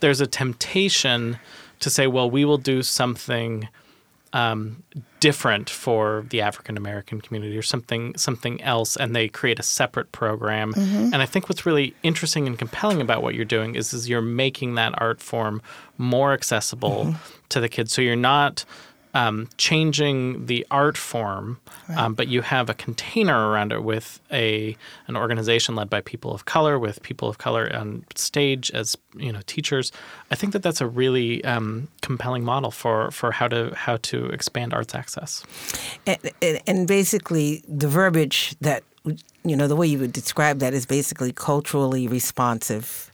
There's 0.00 0.20
a 0.20 0.26
temptation 0.26 1.38
to 1.80 1.88
say, 1.88 2.06
well, 2.06 2.30
we 2.30 2.44
will 2.44 2.58
do 2.58 2.82
something 2.82 3.68
um, 4.32 4.82
different 5.20 5.70
for 5.70 6.24
the 6.30 6.40
African 6.40 6.76
American 6.76 7.20
community 7.20 7.56
or 7.56 7.62
something 7.62 8.16
something 8.16 8.60
else, 8.62 8.96
and 8.96 9.14
they 9.16 9.28
create 9.28 9.58
a 9.58 9.62
separate 9.62 10.12
program. 10.12 10.72
And 11.12 11.16
I 11.22 11.26
think 11.26 11.48
what's 11.48 11.64
really 11.64 11.94
interesting 12.02 12.46
and 12.46 12.58
compelling 12.58 13.00
about 13.00 13.22
what 13.22 13.34
you're 13.34 13.44
doing 13.44 13.74
is 13.74 13.92
is 13.92 14.08
you're 14.08 14.22
making 14.22 14.74
that 14.76 14.94
art 15.00 15.20
form 15.20 15.62
more 15.96 16.32
accessible 16.32 17.14
to 17.48 17.60
the 17.60 17.68
kids. 17.68 17.92
So 17.92 18.02
you're 18.02 18.16
not 18.16 18.64
um, 19.14 19.48
changing 19.56 20.46
the 20.46 20.66
art 20.70 20.96
form, 20.96 21.58
um, 21.96 22.14
but 22.14 22.28
you 22.28 22.42
have 22.42 22.68
a 22.68 22.74
container 22.74 23.50
around 23.50 23.72
it 23.72 23.82
with 23.82 24.20
a 24.30 24.76
an 25.06 25.16
organization 25.16 25.74
led 25.74 25.88
by 25.88 26.00
people 26.00 26.32
of 26.32 26.44
color, 26.44 26.78
with 26.78 27.02
people 27.02 27.28
of 27.28 27.38
color 27.38 27.70
on 27.74 28.04
stage 28.14 28.70
as 28.72 28.96
you 29.16 29.32
know 29.32 29.40
teachers. 29.46 29.92
I 30.30 30.34
think 30.34 30.52
that 30.52 30.62
that's 30.62 30.80
a 30.80 30.86
really 30.86 31.44
um, 31.44 31.88
compelling 32.02 32.44
model 32.44 32.70
for 32.70 33.10
for 33.10 33.32
how 33.32 33.48
to 33.48 33.72
how 33.74 33.96
to 33.96 34.26
expand 34.26 34.74
arts 34.74 34.94
access. 34.94 35.44
And, 36.06 36.18
and, 36.42 36.60
and 36.66 36.88
basically, 36.88 37.62
the 37.66 37.88
verbiage 37.88 38.54
that, 38.60 38.82
you 39.44 39.56
know, 39.56 39.68
the 39.68 39.76
way 39.76 39.86
you 39.86 39.98
would 39.98 40.12
describe 40.12 40.58
that 40.60 40.74
is 40.74 40.86
basically 40.86 41.32
culturally 41.32 42.08
responsive 42.08 43.07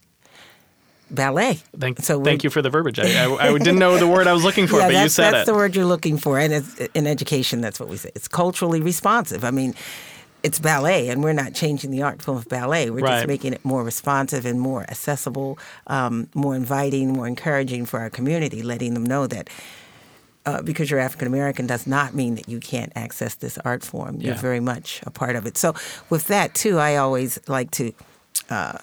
ballet. 1.11 1.59
Thank, 1.79 1.99
So 1.99 2.23
thank 2.23 2.43
you 2.43 2.49
for 2.49 2.61
the 2.61 2.69
verbiage. 2.69 2.99
I, 2.99 3.25
I, 3.25 3.47
I 3.49 3.57
didn't 3.57 3.79
know 3.79 3.97
the 3.97 4.07
word 4.07 4.27
I 4.27 4.33
was 4.33 4.43
looking 4.43 4.67
for, 4.67 4.79
yeah, 4.79 4.87
but 4.87 4.93
that's, 4.93 5.03
you 5.03 5.09
said 5.09 5.31
that's 5.33 5.47
it. 5.47 5.51
the 5.51 5.55
word 5.57 5.75
you're 5.75 5.85
looking 5.85 6.17
for. 6.17 6.39
And 6.39 6.53
it's, 6.53 6.75
in 6.93 7.05
education, 7.07 7.61
that's 7.61 7.79
what 7.79 7.89
we 7.89 7.97
say. 7.97 8.11
It's 8.15 8.27
culturally 8.27 8.81
responsive. 8.81 9.43
I 9.43 9.51
mean, 9.51 9.75
it's 10.43 10.59
ballet, 10.59 11.09
and 11.09 11.23
we're 11.23 11.33
not 11.33 11.53
changing 11.55 11.89
the 11.91 12.01
art 12.03 12.21
form 12.21 12.37
of 12.37 12.47
ballet. 12.49 12.89
We're 12.89 12.99
Right. 13.01 13.17
just 13.17 13.27
making 13.27 13.53
it 13.53 13.63
more 13.65 13.83
responsive 13.83 14.45
and 14.45 14.59
more 14.59 14.83
accessible, 14.83 15.57
um, 15.87 16.27
more 16.35 16.55
inviting, 16.55 17.13
more 17.13 17.27
encouraging 17.27 17.85
for 17.85 17.99
our 17.99 18.09
community, 18.11 18.61
letting 18.61 18.93
them 18.93 19.03
know 19.05 19.25
that. 19.27 19.49
Uh, 20.47 20.61
because 20.61 20.91
you're 20.91 20.99
African 20.99 21.27
American 21.27 21.65
does 21.65 21.87
not 21.87 22.13
mean 22.13 22.35
that 22.35 22.47
you 22.47 22.59
can't 22.59 22.91
access 22.95 23.33
this 23.33 23.57
art 23.65 23.83
form. 23.83 24.17
You're 24.21 24.35
Yeah. 24.35 24.41
very 24.41 24.59
much 24.59 25.01
a 25.03 25.09
part 25.09 25.35
of 25.35 25.47
it. 25.47 25.57
So, 25.57 25.73
with 26.11 26.27
that 26.27 26.53
too, 26.53 26.77
I 26.77 26.97
always 26.97 27.39
like 27.47 27.71
to 27.71 27.93
uh, 28.51 28.77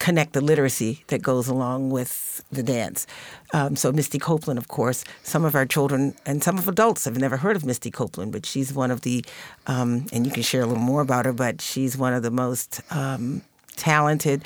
connect 0.00 0.32
the 0.32 0.40
literacy 0.40 1.04
that 1.08 1.22
goes 1.22 1.46
along 1.46 1.90
with 1.90 2.42
the 2.50 2.62
dance. 2.62 3.06
Um, 3.52 3.76
so 3.76 3.92
Misty 3.92 4.18
Copeland, 4.18 4.58
of 4.58 4.66
course, 4.66 5.04
some 5.22 5.44
of 5.44 5.54
our 5.54 5.66
children 5.66 6.14
and 6.26 6.42
some 6.42 6.58
of 6.58 6.66
adults 6.66 7.04
have 7.04 7.18
never 7.18 7.36
heard 7.36 7.54
of 7.54 7.64
Misty 7.64 7.90
Copeland, 7.90 8.32
but 8.32 8.44
she's 8.44 8.72
one 8.72 8.90
of 8.90 9.02
the, 9.02 9.24
um, 9.68 10.06
and 10.12 10.26
you 10.26 10.32
can 10.32 10.42
share 10.42 10.62
a 10.62 10.66
little 10.66 10.82
more 10.82 11.02
about 11.02 11.26
her, 11.26 11.32
but 11.32 11.60
she's 11.60 11.96
one 11.96 12.14
of 12.14 12.22
the 12.22 12.30
most 12.30 12.80
um, 12.90 13.42
talented, 13.76 14.44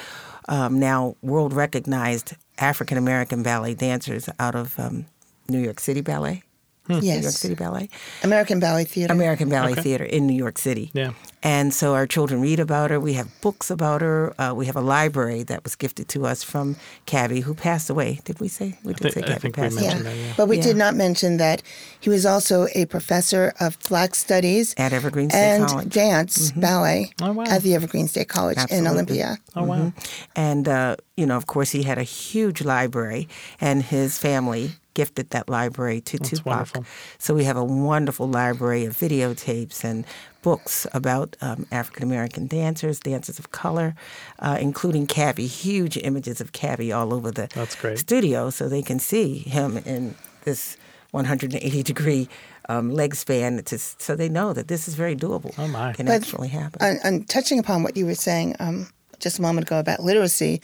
um, 0.49 0.79
now 0.79 1.17
world 1.23 1.53
recognized 1.53 2.35
African 2.59 2.99
American 2.99 3.43
ballet 3.43 3.75
dancers 3.75 4.29
out 4.39 4.55
of 4.55 4.79
um, 4.79 5.07
New 5.49 5.61
York 5.61 5.81
City 5.81 6.01
Ballet. 6.01 6.43
New 6.89 7.01
York 7.01 7.25
City 7.25 7.55
Ballet. 7.55 7.89
American 8.23 8.61
Ballet 8.61 8.85
Theater. 8.85 9.13
American 9.13 9.49
Ballet 9.49 9.73
Okay. 9.73 9.83
Theater 9.83 10.05
in 10.05 10.27
New 10.27 10.35
York 10.37 10.59
City. 10.59 10.91
Yeah. 10.93 11.13
And 11.43 11.75
so 11.75 11.95
our 11.95 12.07
children 12.07 12.41
read 12.41 12.59
about 12.59 12.91
her. 12.91 12.99
We 12.99 13.13
have 13.15 13.29
books 13.43 13.71
about 13.71 14.01
her. 14.01 14.33
Uh, 14.41 14.55
we 14.55 14.65
have 14.67 14.77
a 14.77 14.81
library 14.81 15.43
that 15.45 15.63
was 15.63 15.77
gifted 15.77 16.09
to 16.09 16.25
us 16.25 16.43
from 16.43 16.77
Kabby, 17.05 17.41
who 17.41 17.53
passed 17.55 17.91
away. 17.91 18.21
Did 18.25 18.41
we 18.41 18.49
say? 18.49 18.79
We 18.83 18.95
did 18.95 19.13
thi- 19.13 19.21
say 19.21 19.21
I 19.21 19.27
Kabby 19.27 19.41
think 19.41 19.57
we 19.57 19.63
passed 19.63 19.77
away. 19.77 19.85
Yeah. 19.87 19.99
that, 20.03 20.17
yeah. 20.17 20.33
But 20.39 20.49
we 20.49 20.57
Yeah. 20.57 20.63
did 20.63 20.77
not 20.77 20.95
mention 20.95 21.37
that 21.39 21.63
he 22.01 22.09
was 22.09 22.25
also 22.25 22.67
a 22.75 22.87
professor 22.87 23.53
of 23.61 23.79
Black 23.89 24.15
Studies 24.15 24.75
At 24.79 24.93
Evergreen 24.95 25.29
State 25.31 25.39
and 25.39 25.67
College. 25.69 25.89
dance 25.93 26.53
ballet 26.53 27.13
Oh, 27.21 27.33
wow. 27.33 27.45
at 27.45 27.63
the 27.63 27.75
Evergreen 27.75 28.09
State 28.09 28.29
College 28.29 28.59
in 28.71 28.87
Olympia. 28.87 29.37
Oh 29.55 29.65
wow. 29.65 29.93
And, 30.35 30.67
uh, 30.67 30.97
you 31.17 31.27
know, 31.27 31.37
of 31.37 31.47
course, 31.47 31.71
he 31.73 31.83
had 31.83 31.99
a 31.99 32.03
huge 32.05 32.63
library, 32.63 33.29
and 33.61 33.83
his 33.83 34.17
family 34.19 34.73
gifted 34.95 35.31
that 35.31 35.49
library 35.49 36.01
to 36.01 36.19
Tupac. 36.19 36.47
wonderful. 36.47 36.85
So 37.19 37.35
we 37.35 37.45
have 37.45 37.57
a 37.57 37.65
wonderful 37.65 38.29
library 38.29 38.85
of 38.85 38.97
videotapes 38.97 39.85
and 39.85 40.05
books 40.43 40.87
about 40.93 41.37
um, 41.41 41.67
African 41.73 42.03
American 42.05 42.47
dancers, 42.47 43.01
dancers 43.01 43.39
of 43.39 43.51
color, 43.51 43.95
uh, 44.39 44.57
including 44.61 45.07
Kabby, 45.07 45.47
huge 45.47 45.97
images 45.97 46.41
of 46.41 46.53
Kabby 46.53 46.93
all 46.93 47.13
over 47.15 47.31
the 47.31 47.49
That's 47.55 47.75
great. 47.75 47.99
studio 47.99 48.51
so 48.51 48.69
they 48.69 48.83
can 48.83 48.99
see 48.99 49.39
him 49.39 49.79
in 49.79 50.15
this 50.45 50.77
180 51.13 51.83
degree 51.83 52.29
um, 52.69 52.91
leg 52.91 53.15
span 53.15 53.63
to, 53.65 53.79
so 53.79 54.15
they 54.17 54.29
know 54.29 54.53
that 54.53 54.69
this 54.69 54.89
is 54.89 54.95
very 54.95 55.15
doable. 55.17 55.55
Oh, 55.59 55.69
my. 55.69 55.93
Can 55.93 56.07
But 56.07 56.15
actually 56.17 56.49
happen. 56.49 56.79
And, 56.83 56.99
and 57.05 57.29
touching 57.29 57.59
upon 57.59 57.83
what 57.83 57.97
you 57.97 58.05
were 58.07 58.15
saying 58.15 58.57
um, 58.59 58.89
just 59.21 59.39
a 59.39 59.43
moment 59.43 59.67
ago 59.67 59.79
about 59.79 60.01
literacy, 60.01 60.61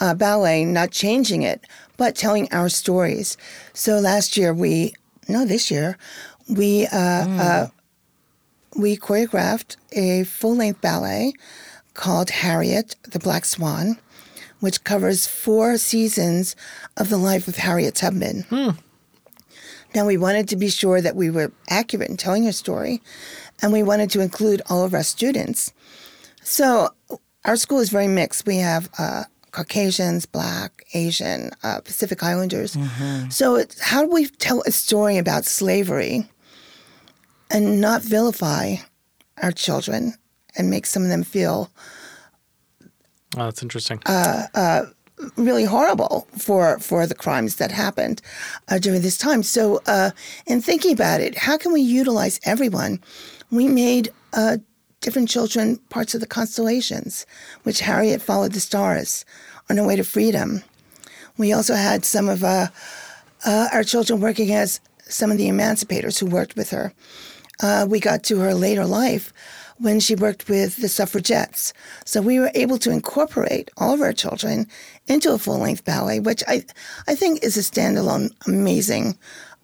uh, 0.00 0.14
ballet, 0.14 0.64
not 0.64 0.90
changing 0.90 1.42
it, 1.42 1.64
but 1.96 2.14
telling 2.14 2.48
our 2.52 2.68
stories. 2.68 3.36
So 3.72 3.98
last 3.98 4.36
year 4.36 4.52
we, 4.54 4.94
no, 5.28 5.44
this 5.44 5.70
year, 5.70 5.98
we 6.48 6.86
uh, 6.86 6.96
uh, 7.40 7.68
we 8.76 8.96
choreographed 8.96 9.76
a 9.92 10.24
full 10.24 10.56
length 10.56 10.80
ballet 10.80 11.32
called 11.94 12.30
Harriet, 12.30 12.96
the 13.02 13.18
Black 13.18 13.44
Swan, 13.44 13.98
which 14.60 14.84
covers 14.84 15.26
four 15.26 15.76
seasons 15.78 16.54
of 16.96 17.08
the 17.08 17.18
life 17.18 17.48
of 17.48 17.56
Harriet 17.56 17.96
Tubman. 17.96 18.44
Now, 19.94 20.06
we 20.06 20.16
wanted 20.16 20.48
to 20.48 20.56
be 20.56 20.68
sure 20.68 21.00
that 21.00 21.16
we 21.16 21.30
were 21.30 21.50
accurate 21.68 22.10
in 22.10 22.16
telling 22.16 22.44
her 22.44 22.52
story, 22.52 23.02
and 23.62 23.72
we 23.72 23.82
wanted 23.82 24.10
to 24.10 24.20
include 24.20 24.62
all 24.68 24.84
of 24.84 24.94
our 24.94 25.02
students. 25.02 25.72
So, 26.42 26.90
our 27.44 27.56
school 27.56 27.80
is 27.80 27.88
very 27.88 28.06
mixed. 28.08 28.46
We 28.46 28.58
have 28.58 28.90
uh, 28.98 29.24
Caucasians, 29.58 30.24
Black, 30.24 30.84
Asian, 30.94 31.50
uh, 31.64 31.80
Pacific 31.80 32.22
Islanders. 32.22 32.76
So, 33.28 33.56
it's, 33.56 33.80
how 33.80 34.04
do 34.04 34.08
we 34.10 34.28
tell 34.28 34.62
a 34.66 34.70
story 34.70 35.18
about 35.18 35.44
slavery 35.44 36.24
and 37.50 37.80
not 37.80 38.02
vilify 38.02 38.76
our 39.42 39.50
children 39.50 40.14
and 40.56 40.70
make 40.70 40.86
some 40.86 41.02
of 41.02 41.08
them 41.08 41.24
feel 41.24 41.70
Oh, 43.36 43.44
that's 43.46 43.62
interesting. 43.62 44.00
really 45.36 45.64
horrible 45.64 46.28
for 46.38 46.78
for 46.78 47.04
the 47.06 47.14
crimes 47.16 47.56
that 47.56 47.72
happened 47.72 48.22
uh, 48.68 48.78
during 48.78 49.02
this 49.02 49.18
time. 49.18 49.42
So, 49.42 49.82
uh, 49.86 50.10
in 50.46 50.60
thinking 50.62 50.92
about 50.92 51.20
it, 51.20 51.36
how 51.36 51.58
can 51.58 51.72
we 51.72 51.80
utilize 51.80 52.38
everyone? 52.44 53.00
We 53.50 53.66
made 53.66 54.10
uh, 54.32 54.58
different 55.00 55.28
children 55.28 55.78
parts 55.90 56.14
of 56.14 56.20
the 56.20 56.26
constellations, 56.26 57.26
which 57.64 57.80
Harriet 57.80 58.22
followed 58.22 58.52
the 58.52 58.60
stars 58.60 59.24
on 59.70 59.76
her 59.76 59.86
way 59.86 59.96
to 59.96 60.04
freedom. 60.04 60.62
We 61.36 61.52
also 61.52 61.74
had 61.74 62.04
some 62.04 62.28
of 62.28 62.42
uh, 62.42 62.68
uh, 63.46 63.68
our 63.72 63.84
children 63.84 64.20
working 64.20 64.52
as 64.52 64.80
some 65.02 65.30
of 65.30 65.38
the 65.38 65.48
emancipators 65.48 66.18
who 66.18 66.26
worked 66.26 66.56
with 66.56 66.70
her. 66.70 66.92
Uh, 67.60 67.86
we 67.88 68.00
got 68.00 68.22
to 68.24 68.38
her 68.38 68.54
later 68.54 68.84
life 68.84 69.32
when 69.78 70.00
she 70.00 70.14
worked 70.14 70.48
with 70.48 70.76
the 70.76 70.88
suffragettes. 70.88 71.72
So 72.04 72.20
we 72.20 72.40
were 72.40 72.50
able 72.54 72.78
to 72.78 72.90
incorporate 72.90 73.70
all 73.76 73.94
of 73.94 74.00
our 74.00 74.12
children 74.12 74.66
into 75.06 75.32
a 75.32 75.38
full 75.38 75.58
length 75.58 75.84
ballet, 75.84 76.20
which 76.20 76.42
I, 76.48 76.64
I 77.06 77.14
think 77.14 77.42
is 77.42 77.56
a 77.56 77.60
standalone, 77.60 78.30
amazing 78.46 79.16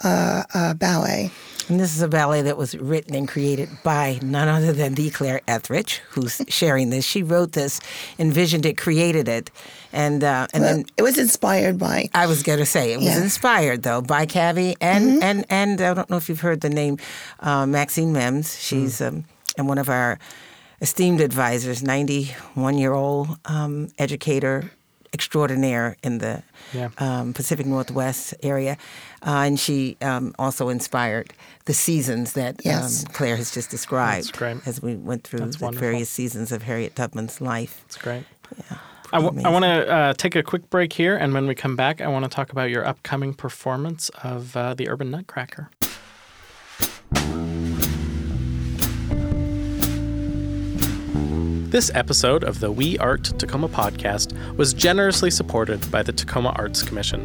uh, 0.02 0.44
uh, 0.54 0.74
ballet. 0.74 1.30
And 1.68 1.80
this 1.80 1.96
is 1.96 2.02
a 2.02 2.08
ballet 2.08 2.42
that 2.42 2.58
was 2.58 2.76
written 2.76 3.14
and 3.14 3.26
created 3.26 3.70
by 3.82 4.18
none 4.22 4.48
other 4.48 4.72
than 4.72 4.94
the 4.94 5.10
Claire 5.10 5.40
Etheridge, 5.48 6.02
who's 6.10 6.42
sharing 6.48 6.90
this. 6.90 7.04
She 7.06 7.22
wrote 7.22 7.52
this, 7.52 7.80
envisioned 8.18 8.66
it, 8.66 8.76
created 8.76 9.28
it, 9.28 9.50
and 9.94 10.22
uh, 10.24 10.46
and 10.52 10.62
then 10.64 10.84
It 10.98 11.02
was 11.02 11.16
inspired 11.18 11.78
by 11.78 12.08
I 12.12 12.26
was 12.26 12.42
going 12.42 12.58
to 12.58 12.66
say 12.66 12.92
it 12.92 12.98
was 12.98 13.16
inspired 13.16 13.82
though 13.82 14.02
by 14.02 14.26
Kabby 14.26 14.76
and 14.80 15.22
and 15.22 15.44
and 15.48 15.80
I 15.80 15.94
don't 15.94 16.10
know 16.10 16.16
if 16.18 16.28
you've 16.28 16.40
heard 16.48 16.60
the 16.60 16.70
name 16.70 16.98
uh, 17.40 17.64
Maxine 17.66 18.12
Mimms. 18.12 18.58
She's 18.60 19.00
um, 19.00 19.24
and 19.56 19.68
one 19.68 19.78
of 19.78 19.88
our 19.88 20.18
esteemed 20.80 21.20
advisors, 21.20 21.82
ninety-one 21.82 22.76
year 22.76 22.92
old 22.92 23.28
um, 23.46 23.88
educator 23.98 24.70
extraordinaire 25.14 25.96
in 26.02 26.18
the 26.18 26.42
Yeah. 26.72 26.88
um, 26.98 27.32
Pacific 27.32 27.66
Northwest 27.66 28.34
area, 28.42 28.76
uh, 29.24 29.46
and 29.46 29.60
she 29.60 29.96
um, 30.02 30.34
also 30.38 30.68
inspired 30.70 31.32
the 31.66 31.72
seasons 31.72 32.32
that 32.32 32.54
Yes. 32.64 33.04
um, 33.06 33.12
Claire 33.12 33.36
has 33.36 33.54
just 33.54 33.70
described 33.70 34.26
That's 34.26 34.38
great. 34.38 34.66
as 34.66 34.82
we 34.82 34.96
went 34.96 35.22
through 35.22 35.38
That's 35.44 35.58
the 35.58 35.64
wonderful. 35.66 35.88
various 35.88 36.10
seasons 36.10 36.50
of 36.50 36.62
Harriet 36.64 36.94
Tubman's 36.96 37.40
life. 37.40 37.74
That's 37.86 37.96
great. 38.02 38.24
Yeah. 38.70 38.78
I, 39.14 39.20
w- 39.20 39.46
I 39.46 39.48
want 39.48 39.64
to 39.64 39.88
uh, 39.88 40.12
take 40.14 40.34
a 40.34 40.42
quick 40.42 40.68
break 40.70 40.92
here, 40.92 41.16
and 41.16 41.32
when 41.32 41.46
we 41.46 41.54
come 41.54 41.76
back, 41.76 42.00
I 42.00 42.08
want 42.08 42.24
to 42.24 42.28
talk 42.28 42.50
about 42.50 42.70
your 42.70 42.84
upcoming 42.84 43.32
performance 43.32 44.08
of 44.24 44.56
uh, 44.56 44.74
the 44.74 44.88
Urban 44.88 45.12
Nutcracker. 45.12 45.70
This 51.70 51.92
episode 51.94 52.42
of 52.42 52.58
the 52.58 52.72
We 52.72 52.98
Art 52.98 53.22
Tacoma 53.38 53.68
podcast 53.68 54.36
was 54.56 54.74
generously 54.74 55.30
supported 55.30 55.88
by 55.92 56.02
the 56.02 56.12
Tacoma 56.12 56.52
Arts 56.56 56.82
Commission. 56.82 57.24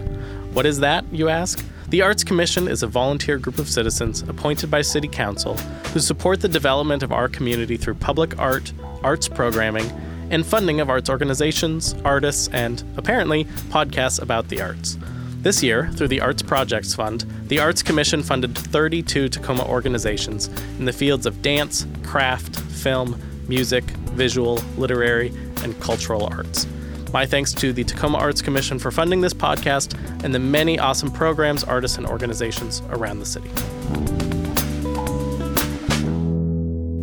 What 0.54 0.68
is 0.68 0.80
that, 0.82 1.12
you 1.12 1.28
ask? 1.28 1.66
The 1.88 2.04
Arts 2.04 2.24
Commission 2.24 2.68
is 2.68 2.84
a 2.84 2.88
volunteer 2.88 3.40
group 3.40 3.58
of 3.58 3.68
citizens 3.68 4.22
appointed 4.22 4.70
by 4.70 4.84
City 4.84 5.08
Council 5.08 5.58
who 5.92 6.00
support 6.00 6.42
the 6.42 6.50
development 6.50 7.02
of 7.02 7.12
our 7.12 7.28
community 7.28 7.78
through 7.78 7.96
public 7.96 8.38
art, 8.38 8.72
arts 9.02 9.28
programming, 9.28 9.92
and 10.30 10.46
funding 10.46 10.80
of 10.80 10.90
arts 10.90 11.10
organizations, 11.10 11.96
artists, 12.06 12.48
and, 12.50 12.84
apparently, 12.98 13.46
podcasts 13.70 14.22
about 14.22 14.48
the 14.50 14.62
arts. 14.62 14.98
This 15.42 15.64
year, 15.64 15.90
through 15.94 16.10
the 16.10 16.20
Arts 16.20 16.42
Projects 16.42 16.94
Fund, 16.94 17.26
the 17.48 17.60
Arts 17.60 17.82
Commission 17.82 18.22
funded 18.22 18.58
32 18.58 19.30
Tacoma 19.30 19.66
organizations 19.66 20.50
in 20.78 20.86
the 20.86 20.92
fields 20.92 21.26
of 21.26 21.42
dance, 21.42 21.88
craft, 22.04 22.60
film, 22.60 23.20
music, 23.48 23.86
visual, 24.12 24.56
literary, 24.78 25.30
and 25.64 25.80
cultural 25.80 26.26
arts. 26.26 26.68
My 27.14 27.26
thanks 27.26 27.54
to 27.54 27.74
the 27.74 27.84
Tacoma 27.84 28.18
Arts 28.18 28.42
Commission 28.42 28.78
for 28.78 28.92
funding 28.92 29.22
this 29.22 29.34
podcast 29.34 29.96
and 30.24 30.36
the 30.36 30.40
many 30.40 30.78
awesome 30.78 31.10
programs, 31.10 31.64
artists, 31.64 31.98
and 31.98 32.06
organizations 32.06 32.82
around 32.90 33.20
the 33.20 33.26
city. 33.26 33.50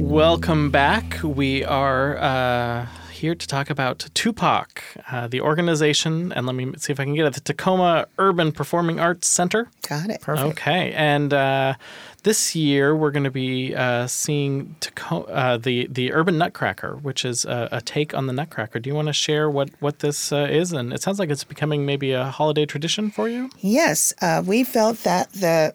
Welcome 0.04 0.70
back. 0.70 1.18
We 1.22 1.64
are 1.64 2.18
uh, 2.18 2.86
here 3.16 3.34
to 3.34 3.46
talk 3.46 3.70
about 3.70 4.08
Tupac, 4.14 4.82
uh, 5.10 5.26
the 5.26 5.40
organization, 5.40 6.32
and 6.32 6.46
let 6.46 6.54
me 6.54 6.72
see 6.76 6.92
if 6.92 7.00
I 7.00 7.04
can 7.04 7.14
get 7.14 7.26
it 7.26 7.34
the 7.34 7.40
Tacoma 7.40 8.06
Urban 8.18 8.52
Performing 8.52 9.00
Arts 9.00 9.26
Center. 9.26 9.68
got 9.88 10.10
it. 10.10 10.20
Perfect. 10.20 10.48
Okay, 10.48 10.92
and 10.92 11.32
uh, 11.32 11.74
this 12.22 12.54
year 12.54 12.94
we're 12.94 13.10
going 13.10 13.24
to 13.24 13.30
be 13.30 13.74
uh, 13.74 14.06
seeing 14.06 14.76
Taco- 14.80 15.24
uh, 15.24 15.56
the 15.56 15.86
the 15.90 16.12
Urban 16.12 16.38
Nutcracker, 16.38 16.96
which 16.96 17.24
is 17.24 17.44
a, 17.44 17.68
a 17.72 17.80
take 17.80 18.14
on 18.14 18.26
the 18.26 18.32
Nutcracker. 18.32 18.78
Do 18.78 18.88
you 18.90 18.94
want 18.94 19.08
to 19.08 19.12
share 19.12 19.50
what 19.50 19.70
what 19.80 20.00
this 20.00 20.32
uh, 20.32 20.48
is? 20.50 20.72
And 20.72 20.92
it 20.92 21.02
sounds 21.02 21.18
like 21.18 21.30
it's 21.30 21.44
becoming 21.44 21.86
maybe 21.86 22.12
a 22.12 22.24
holiday 22.24 22.66
tradition 22.66 23.10
for 23.10 23.28
you. 23.28 23.50
Yes, 23.60 24.12
uh, 24.20 24.42
we 24.44 24.62
felt 24.64 24.98
that 25.04 25.32
the 25.32 25.74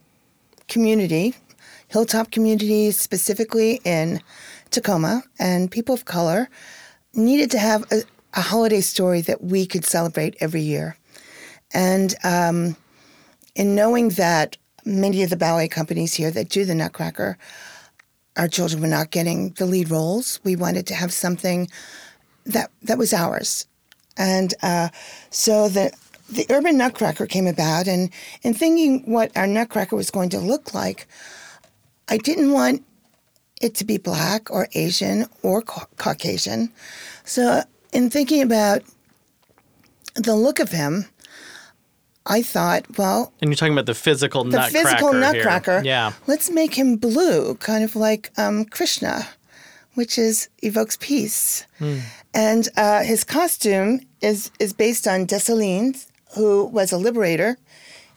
community, 0.68 1.36
Hilltop 1.88 2.32
community 2.32 2.92
specifically 2.92 3.82
in 3.84 4.22
Tacoma, 4.70 5.24
and 5.40 5.70
people 5.72 5.96
of 5.96 6.06
color 6.06 6.50
needed 7.14 7.52
to 7.52 7.60
have 7.60 7.84
a, 7.92 8.04
a 8.34 8.42
holiday 8.42 8.82
story 8.82 9.22
that 9.22 9.44
we 9.44 9.66
could 9.66 9.86
celebrate 9.86 10.36
every 10.40 10.62
year. 10.62 10.98
And 11.74 12.16
um, 12.24 12.76
in 13.56 13.76
knowing 13.76 14.10
that 14.10 14.58
many 14.86 15.24
of 15.24 15.30
the 15.30 15.38
ballet 15.38 15.68
companies 15.68 16.14
here 16.14 16.32
that 16.32 16.50
do 16.50 16.66
the 16.66 16.76
Nutcracker, 16.76 17.38
our 18.38 18.48
children 18.48 18.82
were 18.82 18.88
not 18.88 19.12
getting 19.12 19.52
the 19.52 19.66
lead 19.66 19.90
roles, 19.90 20.40
we 20.44 20.56
wanted 20.56 20.88
to 20.88 20.96
have 20.96 21.12
something 21.12 21.70
that 22.46 22.72
that 22.82 22.98
was 22.98 23.14
ours. 23.14 23.68
And 24.18 24.54
uh, 24.62 24.90
so 25.30 25.70
the 25.70 25.92
the 26.30 26.46
urban 26.50 26.78
nutcracker 26.78 27.28
came 27.28 27.46
about, 27.46 27.88
and 27.88 28.10
in 28.42 28.54
thinking 28.54 29.04
what 29.12 29.36
our 29.36 29.48
nutcracker 29.48 29.96
was 29.96 30.10
going 30.10 30.30
to 30.30 30.40
look 30.40 30.74
like, 30.74 31.08
I 32.08 32.18
didn't 32.18 32.54
want 32.54 32.86
it 33.62 33.76
to 33.76 33.86
be 33.86 33.98
black 33.98 34.50
or 34.52 34.68
Asian 34.74 35.26
or 35.44 35.62
Ca- 35.62 35.86
Caucasian. 35.98 36.72
So 37.26 37.62
in 37.94 38.10
thinking 38.10 38.42
about 38.42 38.82
the 40.16 40.36
look 40.36 40.60
of 40.60 40.70
him, 40.70 41.06
I 42.26 42.42
thought, 42.42 42.98
well, 42.98 43.34
And 43.42 43.50
you're 43.50 43.56
talking 43.56 43.74
about 43.74 43.88
the 43.88 43.96
physical 43.96 44.44
nutcracker. 44.44 44.72
the 44.72 44.84
Nutcracker. 44.84 44.90
physical 44.90 45.12
here. 45.12 45.20
nutcracker. 45.22 45.82
Yeah. 45.84 46.14
Let's 46.28 46.50
make 46.52 46.76
him 46.76 46.98
blue, 46.98 47.56
kind 47.56 47.84
of 47.84 47.96
like 47.96 48.32
um, 48.38 48.66
Krishna, 48.66 49.28
which 49.96 50.18
is 50.18 50.48
evokes 50.62 50.98
peace. 51.00 51.66
And 52.34 52.70
uh, 52.78 53.04
his 53.04 53.24
costume 53.24 54.02
is 54.22 54.52
is 54.60 54.72
based 54.72 55.08
on 55.08 55.26
Dessalines, 55.26 56.08
who 56.36 56.66
was 56.66 56.92
a 56.94 56.98
liberator 56.98 57.58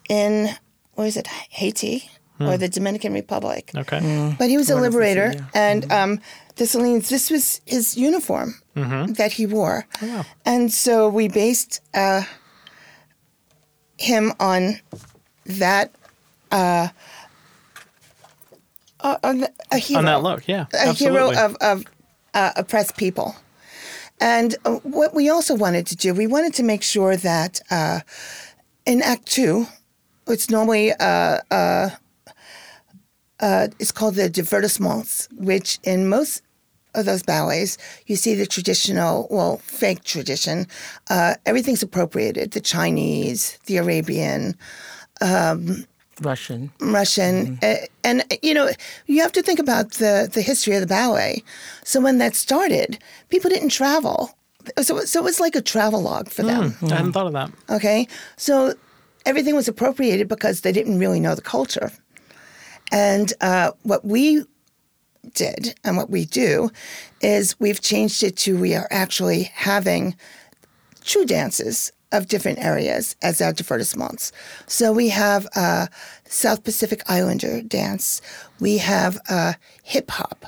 in 0.08 0.50
where 0.94 1.06
is 1.06 1.16
it 1.16 1.26
Haiti 1.26 2.08
or 2.48 2.56
the 2.56 2.68
Dominican 2.68 3.12
Republic. 3.12 3.70
Okay. 3.74 4.34
But 4.38 4.48
he 4.48 4.56
was 4.56 4.70
a 4.70 4.74
One 4.74 4.84
of 4.84 4.92
the 4.92 4.98
two, 4.98 4.98
liberator, 4.98 5.32
yeah. 5.34 5.46
and 5.54 5.92
um, 5.92 6.20
Dessalines. 6.56 7.08
This 7.08 7.30
was 7.30 7.60
his 7.66 7.96
uniform 7.96 8.54
that 8.74 9.32
he 9.32 9.46
wore, 9.46 9.86
and 10.44 10.72
so 10.72 11.08
we 11.08 11.28
based 11.28 11.80
uh, 11.94 12.22
him 13.98 14.32
on 14.38 14.80
that. 15.46 15.90
Uh, 16.52 16.88
uh, 19.00 19.18
on 19.22 19.46
a 19.70 19.78
hero, 19.78 19.98
On 19.98 20.04
that 20.06 20.22
look, 20.22 20.48
yeah. 20.48 20.66
a 20.72 20.88
absolutely. 20.88 21.34
hero 21.34 21.44
of, 21.44 21.56
of 21.60 21.84
uh, 22.32 22.52
oppressed 22.56 22.96
people. 22.96 23.36
And 24.20 24.56
uh, 24.64 24.76
what 24.82 25.14
we 25.14 25.28
also 25.28 25.54
wanted 25.54 25.86
to 25.88 25.96
do, 25.96 26.14
we 26.14 26.26
wanted 26.26 26.54
to 26.54 26.62
make 26.62 26.82
sure 26.82 27.16
that 27.16 27.60
uh, 27.70 28.00
in 28.86 29.02
Act 29.02 29.26
Two, 29.26 29.66
it's 30.26 30.48
normally 30.48 30.92
uh, 30.92 31.40
uh, 31.50 31.90
uh, 33.44 33.68
it's 33.78 33.92
called 33.92 34.14
the 34.14 34.30
divertissements, 34.30 35.30
which 35.34 35.78
in 35.84 36.08
most 36.08 36.42
of 36.94 37.04
those 37.04 37.22
ballets, 37.22 37.76
you 38.06 38.16
see 38.16 38.34
the 38.34 38.46
traditional, 38.46 39.28
well, 39.30 39.58
fake 39.58 40.02
tradition. 40.02 40.66
Uh, 41.10 41.34
everything's 41.44 41.82
appropriated: 41.82 42.52
the 42.52 42.60
Chinese, 42.60 43.58
the 43.66 43.76
Arabian, 43.76 44.56
Russian. 46.22 46.70
Russian, 46.80 47.58
uh, 47.62 47.74
and 48.02 48.22
uh, 48.32 48.36
you 48.42 48.54
know 48.54 48.70
you 49.06 49.20
have 49.20 49.32
to 49.32 49.42
think 49.42 49.58
about 49.58 49.86
the 50.02 50.30
the 50.32 50.40
history 50.40 50.74
of 50.74 50.80
the 50.80 50.86
ballet. 50.86 51.42
So 51.84 52.00
when 52.00 52.16
that 52.18 52.34
started, 52.34 52.98
people 53.28 53.50
didn't 53.50 53.70
travel, 53.70 54.18
so 54.80 55.00
so 55.00 55.20
it 55.20 55.24
was 55.24 55.38
like 55.38 55.54
a 55.54 55.60
travel 55.60 56.00
log 56.00 56.30
for 56.30 56.44
them. 56.44 56.76
I 56.82 56.94
hadn't 56.94 57.12
thought 57.12 57.26
of 57.26 57.34
that. 57.34 57.50
Okay, 57.68 58.08
so 58.38 58.72
everything 59.26 59.54
was 59.54 59.68
appropriated 59.68 60.28
because 60.28 60.62
they 60.62 60.72
didn't 60.72 60.98
really 60.98 61.20
know 61.20 61.34
the 61.34 61.42
culture. 61.42 61.92
And 62.94 63.32
uh, 63.40 63.72
what 63.82 64.04
we 64.04 64.44
did 65.32 65.74
and 65.82 65.96
what 65.96 66.10
we 66.10 66.26
do 66.26 66.70
is 67.20 67.58
we've 67.58 67.80
changed 67.80 68.22
it 68.22 68.36
to 68.36 68.56
we 68.56 68.76
are 68.76 68.86
actually 68.88 69.42
having 69.42 70.14
true 71.02 71.24
dances 71.24 71.90
of 72.12 72.28
different 72.28 72.60
areas 72.60 73.16
as 73.20 73.40
our 73.40 73.52
divertissements. 73.52 74.30
So 74.68 74.92
we 74.92 75.08
have 75.08 75.44
a 75.56 75.88
South 76.26 76.62
Pacific 76.62 77.02
Islander 77.08 77.62
dance, 77.62 78.22
we 78.60 78.78
have 78.78 79.18
hip 79.82 80.08
hop, 80.12 80.46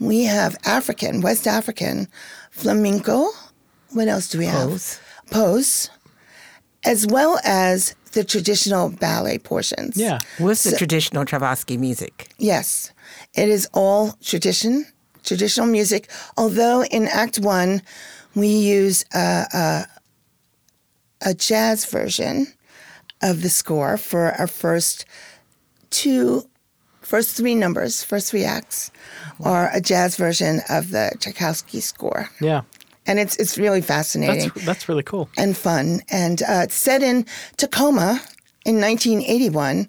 we 0.00 0.24
have 0.24 0.56
African, 0.64 1.20
West 1.20 1.46
African, 1.46 2.08
flamenco. 2.50 3.28
What 3.90 4.08
else 4.08 4.30
do 4.30 4.38
we 4.38 4.46
have? 4.46 4.70
Pose. 4.70 5.00
Pose, 5.30 5.90
as 6.86 7.06
well 7.06 7.38
as 7.44 7.94
the 8.12 8.24
traditional 8.24 8.90
ballet 8.90 9.38
portions. 9.38 9.96
Yeah. 9.96 10.18
With 10.38 10.62
the 10.62 10.76
traditional 10.76 11.24
Tchaikovsky 11.24 11.76
music. 11.76 12.28
Yes, 12.38 12.92
it 13.34 13.48
is 13.48 13.68
all 13.72 14.12
tradition, 14.22 14.86
traditional 15.24 15.66
music. 15.66 16.10
Although 16.36 16.84
in 16.84 17.08
Act 17.08 17.38
One, 17.38 17.82
we 18.34 18.48
use 18.48 19.04
a, 19.14 19.44
a, 19.52 19.86
a 21.22 21.34
jazz 21.34 21.84
version 21.86 22.46
of 23.22 23.42
the 23.42 23.48
score 23.48 23.96
for 23.96 24.32
our 24.32 24.46
first 24.46 25.04
two, 25.90 26.48
first 27.00 27.36
three 27.36 27.54
numbers, 27.54 28.02
first 28.02 28.30
three 28.30 28.44
acts, 28.44 28.90
are 29.44 29.70
a 29.72 29.80
jazz 29.80 30.16
version 30.16 30.60
of 30.68 30.90
the 30.90 31.12
Tchaikovsky 31.20 31.80
score, 31.80 32.28
Yeah. 32.40 32.62
And 33.06 33.18
it's 33.18 33.36
it's 33.36 33.58
really 33.58 33.80
fascinating 33.82 34.50
That's 34.54 34.66
that's 34.66 34.88
really 34.88 35.02
cool. 35.02 35.28
and 35.36 35.56
fun. 35.56 36.00
And 36.10 36.42
uh, 36.42 36.62
it's 36.64 36.74
set 36.74 37.02
in 37.02 37.26
Tacoma 37.56 38.20
in 38.64 38.80
1981, 38.80 39.88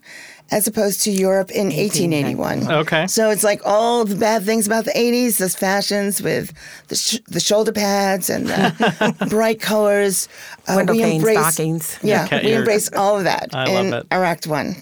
as 0.52 0.65
opposed 0.67 1.02
to 1.04 1.12
Europe 1.12 1.52
in 1.52 1.67
1881. 1.67 2.71
Okay. 2.71 3.06
So 3.08 3.30
it's 3.30 3.43
like 3.43 3.62
all 3.65 4.04
the 4.04 4.15
bad 4.15 4.43
things 4.43 4.65
about 4.65 4.86
the 4.86 4.91
80s, 4.91 5.38
those 5.38 5.56
fashions 5.56 6.21
with 6.23 6.52
the, 6.88 6.95
sh- 6.95 7.19
the 7.28 7.39
shoulder 7.39 7.71
pads 7.71 8.30
and 8.32 8.47
the 8.47 9.28
bright 9.30 9.62
colors. 9.62 10.28
Uh, 10.67 10.73
Window 10.78 10.93
we 10.93 11.02
pane 11.04 11.15
embrace- 11.17 11.38
stockings. 11.38 11.99
Yeah, 12.02 12.26
Okay, 12.26 12.39
we 12.41 12.47
you're- 12.49 12.60
embrace 12.60 12.91
all 12.93 13.17
of 13.17 13.26
that 13.26 13.49
I 13.54 13.65
love 13.65 13.86
in 13.86 13.93
it. 13.93 14.08
our 14.10 14.23
Act 14.23 14.47
One. 14.47 14.76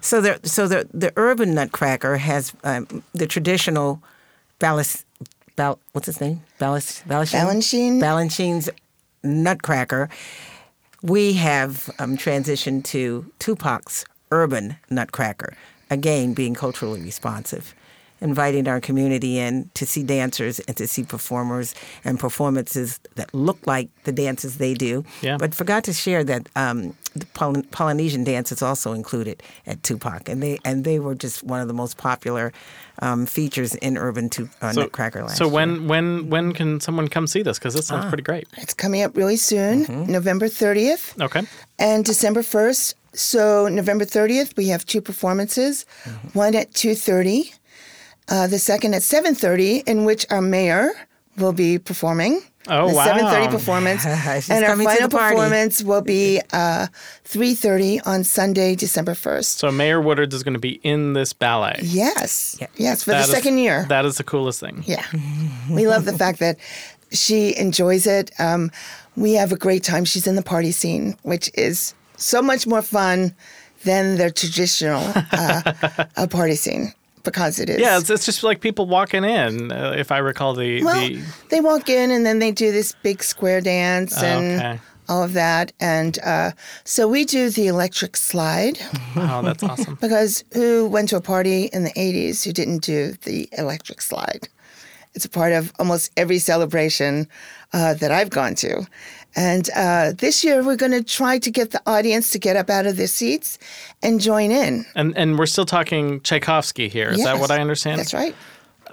So 0.00 0.20
the 0.20 0.40
so 0.42 0.66
the 0.66 0.88
the 0.92 1.12
urban 1.16 1.54
nutcracker 1.54 2.16
has 2.16 2.52
um, 2.64 3.04
the 3.14 3.28
traditional 3.28 4.02
Balas, 4.58 5.04
Bal, 5.56 5.78
what's 5.92 6.06
his 6.06 6.20
name? 6.20 6.42
Balas, 6.58 7.02
Balanchine? 7.06 8.00
Balanchine's 8.00 8.70
nutcracker. 9.22 10.08
We 11.02 11.34
have 11.34 11.90
um, 11.98 12.16
transitioned 12.16 12.84
to 12.84 13.30
TUPAC's 13.38 14.04
urban 14.30 14.76
nutcracker, 14.88 15.54
again 15.90 16.32
being 16.32 16.54
culturally 16.54 17.02
responsive, 17.02 17.74
inviting 18.22 18.68
our 18.68 18.80
community 18.80 19.38
in 19.38 19.68
to 19.74 19.84
see 19.84 20.02
dancers 20.02 20.60
and 20.60 20.76
to 20.76 20.86
see 20.86 21.02
performers 21.02 21.74
and 22.04 22.18
performances 22.18 22.98
that 23.16 23.28
look 23.34 23.58
like 23.66 23.88
the 24.04 24.12
dances 24.12 24.56
they 24.56 24.74
do. 24.74 25.04
Yeah. 25.20 25.36
But 25.38 25.54
forgot 25.54 25.84
to 25.84 25.92
share 25.92 26.24
that 26.24 26.48
um, 26.56 26.94
the 27.14 27.26
Poly- 27.34 27.62
Polynesian 27.70 28.24
dance 28.24 28.52
is 28.52 28.62
also 28.62 28.92
included 28.92 29.42
at 29.66 29.82
TUPAC, 29.82 30.28
and 30.28 30.42
they 30.42 30.58
and 30.64 30.84
they 30.84 30.98
were 30.98 31.14
just 31.14 31.42
one 31.42 31.60
of 31.60 31.68
the 31.68 31.74
most 31.74 31.98
popular 31.98 32.52
um, 33.00 33.26
features 33.26 33.74
in 33.76 33.98
urban 33.98 34.28
tu- 34.30 34.48
uh, 34.62 34.72
Nutcracker 34.72 35.22
last 35.22 35.36
so 35.36 35.44
year. 35.44 35.52
when 35.54 35.88
when 35.88 36.30
when 36.30 36.52
can 36.52 36.80
someone 36.80 37.08
come 37.08 37.26
see 37.26 37.42
this? 37.42 37.58
Because 37.58 37.74
this 37.74 37.90
Ah. 37.90 37.94
sounds 38.00 38.08
pretty 38.08 38.22
great. 38.22 38.46
It's 38.56 38.74
coming 38.74 39.02
up 39.02 39.16
really 39.16 39.36
soon, 39.36 39.84
Mm-hmm. 39.86 40.12
November 40.12 40.48
30th. 40.48 41.20
Okay. 41.20 41.42
and 41.78 42.04
December 42.04 42.42
1st. 42.42 42.94
So 43.14 43.68
November 43.68 44.06
30th, 44.06 44.56
we 44.56 44.68
have 44.68 44.86
two 44.86 45.00
performances, 45.02 45.84
Mm-hmm. 46.04 46.38
one 46.38 46.54
at 46.54 46.72
2.30, 46.72 47.52
uh, 48.32 48.46
the 48.46 48.58
second 48.58 48.94
at 48.94 49.02
7.30, 49.02 49.86
in 49.86 50.04
which 50.06 50.24
our 50.30 50.40
mayor 50.40 50.90
will 51.36 51.52
be 51.52 51.78
performing. 51.78 52.40
Oh, 52.68 52.88
the 52.88 52.94
wow. 52.94 53.06
7.30 53.06 53.50
performance. 53.58 54.04
And 54.50 54.64
our 54.64 54.76
final 54.76 55.08
performance 55.08 55.82
will 55.82 56.00
be 56.00 56.40
uh, 56.52 56.86
3.30 57.24 58.00
on 58.06 58.24
Sunday, 58.24 58.74
December 58.74 59.12
1st. 59.12 59.58
So 59.58 59.70
Mayor 59.70 60.00
Woodard 60.00 60.32
is 60.32 60.42
going 60.42 60.54
to 60.54 60.60
be 60.60 60.80
in 60.82 61.12
this 61.12 61.32
ballet. 61.34 61.78
yes. 61.82 62.56
Yeah. 62.60 62.68
Yes, 62.76 63.04
for 63.04 63.10
That 63.10 63.26
the 63.26 63.32
is- 63.32 63.36
second 63.38 63.58
year. 63.58 63.84
That 63.88 64.04
is 64.06 64.16
the 64.16 64.24
coolest 64.24 64.60
thing. 64.60 64.82
Yeah. 64.86 65.04
we 65.70 65.86
love 65.86 66.04
the 66.04 66.16
fact 66.16 66.38
that 66.38 66.56
she 67.10 67.54
enjoys 67.58 68.06
it. 68.06 68.30
Um, 68.38 68.70
we 69.16 69.34
have 69.34 69.52
a 69.52 69.56
great 69.56 69.84
time. 69.84 70.04
She's 70.06 70.26
in 70.26 70.36
the 70.36 70.42
party 70.54 70.72
scene, 70.72 71.16
which 71.22 71.50
is 71.54 71.92
so 72.16 72.40
much 72.40 72.66
more 72.66 72.80
fun 72.82 73.34
than 73.84 74.16
the 74.16 74.30
traditional 74.30 75.02
uh, 75.32 76.26
party 76.30 76.54
scene 76.54 76.94
because 77.22 77.58
it 77.58 77.68
is. 77.70 77.80
Yeah, 77.80 77.98
it's, 77.98 78.10
it's 78.10 78.26
just 78.26 78.42
like 78.42 78.60
people 78.60 78.86
walking 78.86 79.24
in. 79.24 79.70
Uh, 79.72 79.94
if 79.96 80.10
I 80.12 80.18
recall 80.18 80.54
the 80.54 80.82
well, 80.84 81.08
the 81.08 81.22
they 81.48 81.60
walk 81.60 81.88
in 81.88 82.10
and 82.10 82.24
then 82.26 82.38
they 82.38 82.52
do 82.52 82.72
this 82.72 82.92
big 83.02 83.22
square 83.22 83.60
dance 83.60 84.22
and 84.22 84.60
Okay. 84.60 84.80
all 85.08 85.22
of 85.22 85.32
that. 85.34 85.72
And 85.80 86.18
uh, 86.24 86.52
so 86.84 87.08
we 87.08 87.24
do 87.24 87.50
the 87.50 87.66
electric 87.66 88.16
slide 88.16 88.78
oh, 89.16 89.42
that's 89.42 89.62
awesome. 89.62 89.94
because 90.00 90.44
who 90.52 90.88
went 90.88 91.08
to 91.10 91.16
a 91.16 91.20
party 91.20 91.64
in 91.72 91.84
the 91.84 91.92
80s 91.92 92.44
who 92.44 92.52
didn't 92.52 92.82
do 92.82 93.12
the 93.24 93.48
electric 93.58 94.00
slide? 94.00 94.48
It's 95.14 95.26
a 95.26 95.28
part 95.30 95.52
of 95.52 95.72
almost 95.78 96.10
every 96.16 96.38
celebration 96.38 97.28
uh, 97.74 97.94
that 97.94 98.10
I've 98.10 98.30
gone 98.30 98.54
to. 98.56 98.86
And 99.34 99.68
uh, 99.74 100.12
this 100.18 100.44
year, 100.44 100.62
we're 100.62 100.76
going 100.76 100.92
to 100.92 101.02
try 101.02 101.38
to 101.38 101.50
get 101.50 101.70
the 101.70 101.80
audience 101.86 102.30
to 102.30 102.38
get 102.38 102.56
up 102.56 102.68
out 102.68 102.86
of 102.86 102.96
their 102.96 103.06
seats 103.06 103.58
and 104.02 104.20
join 104.20 104.50
in. 104.50 104.84
And 104.94 105.16
and 105.16 105.38
we're 105.38 105.46
still 105.46 105.64
talking 105.66 106.20
Tchaikovsky 106.20 106.88
here. 106.88 107.10
Is 107.10 107.24
that 107.24 107.38
what 107.38 107.50
I 107.50 107.60
understand? 107.60 107.98
That's 107.98 108.14
right. 108.14 108.34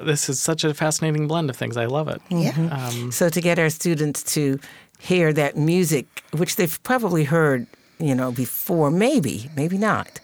This 0.02 0.30
is 0.30 0.40
such 0.40 0.64
a 0.64 0.74
fascinating 0.74 1.28
blend 1.28 1.50
of 1.50 1.58
things. 1.58 1.76
I 1.76 1.86
love 1.86 2.08
it. 2.08 2.22
Yeah. 2.30 2.54
Um, 2.72 3.12
So 3.12 3.28
to 3.30 3.42
get 3.42 3.60
our 3.60 3.70
students 3.70 4.24
to 4.36 4.60
hear 5.00 5.34
that 5.34 5.58
music, 5.58 6.06
which 6.32 6.56
they've 6.56 6.82
probably 6.84 7.26
heard, 7.26 7.68
you 8.00 8.16
know, 8.16 8.32
before, 8.32 8.92
maybe, 8.92 9.50
maybe 9.56 9.78
not. 9.78 10.20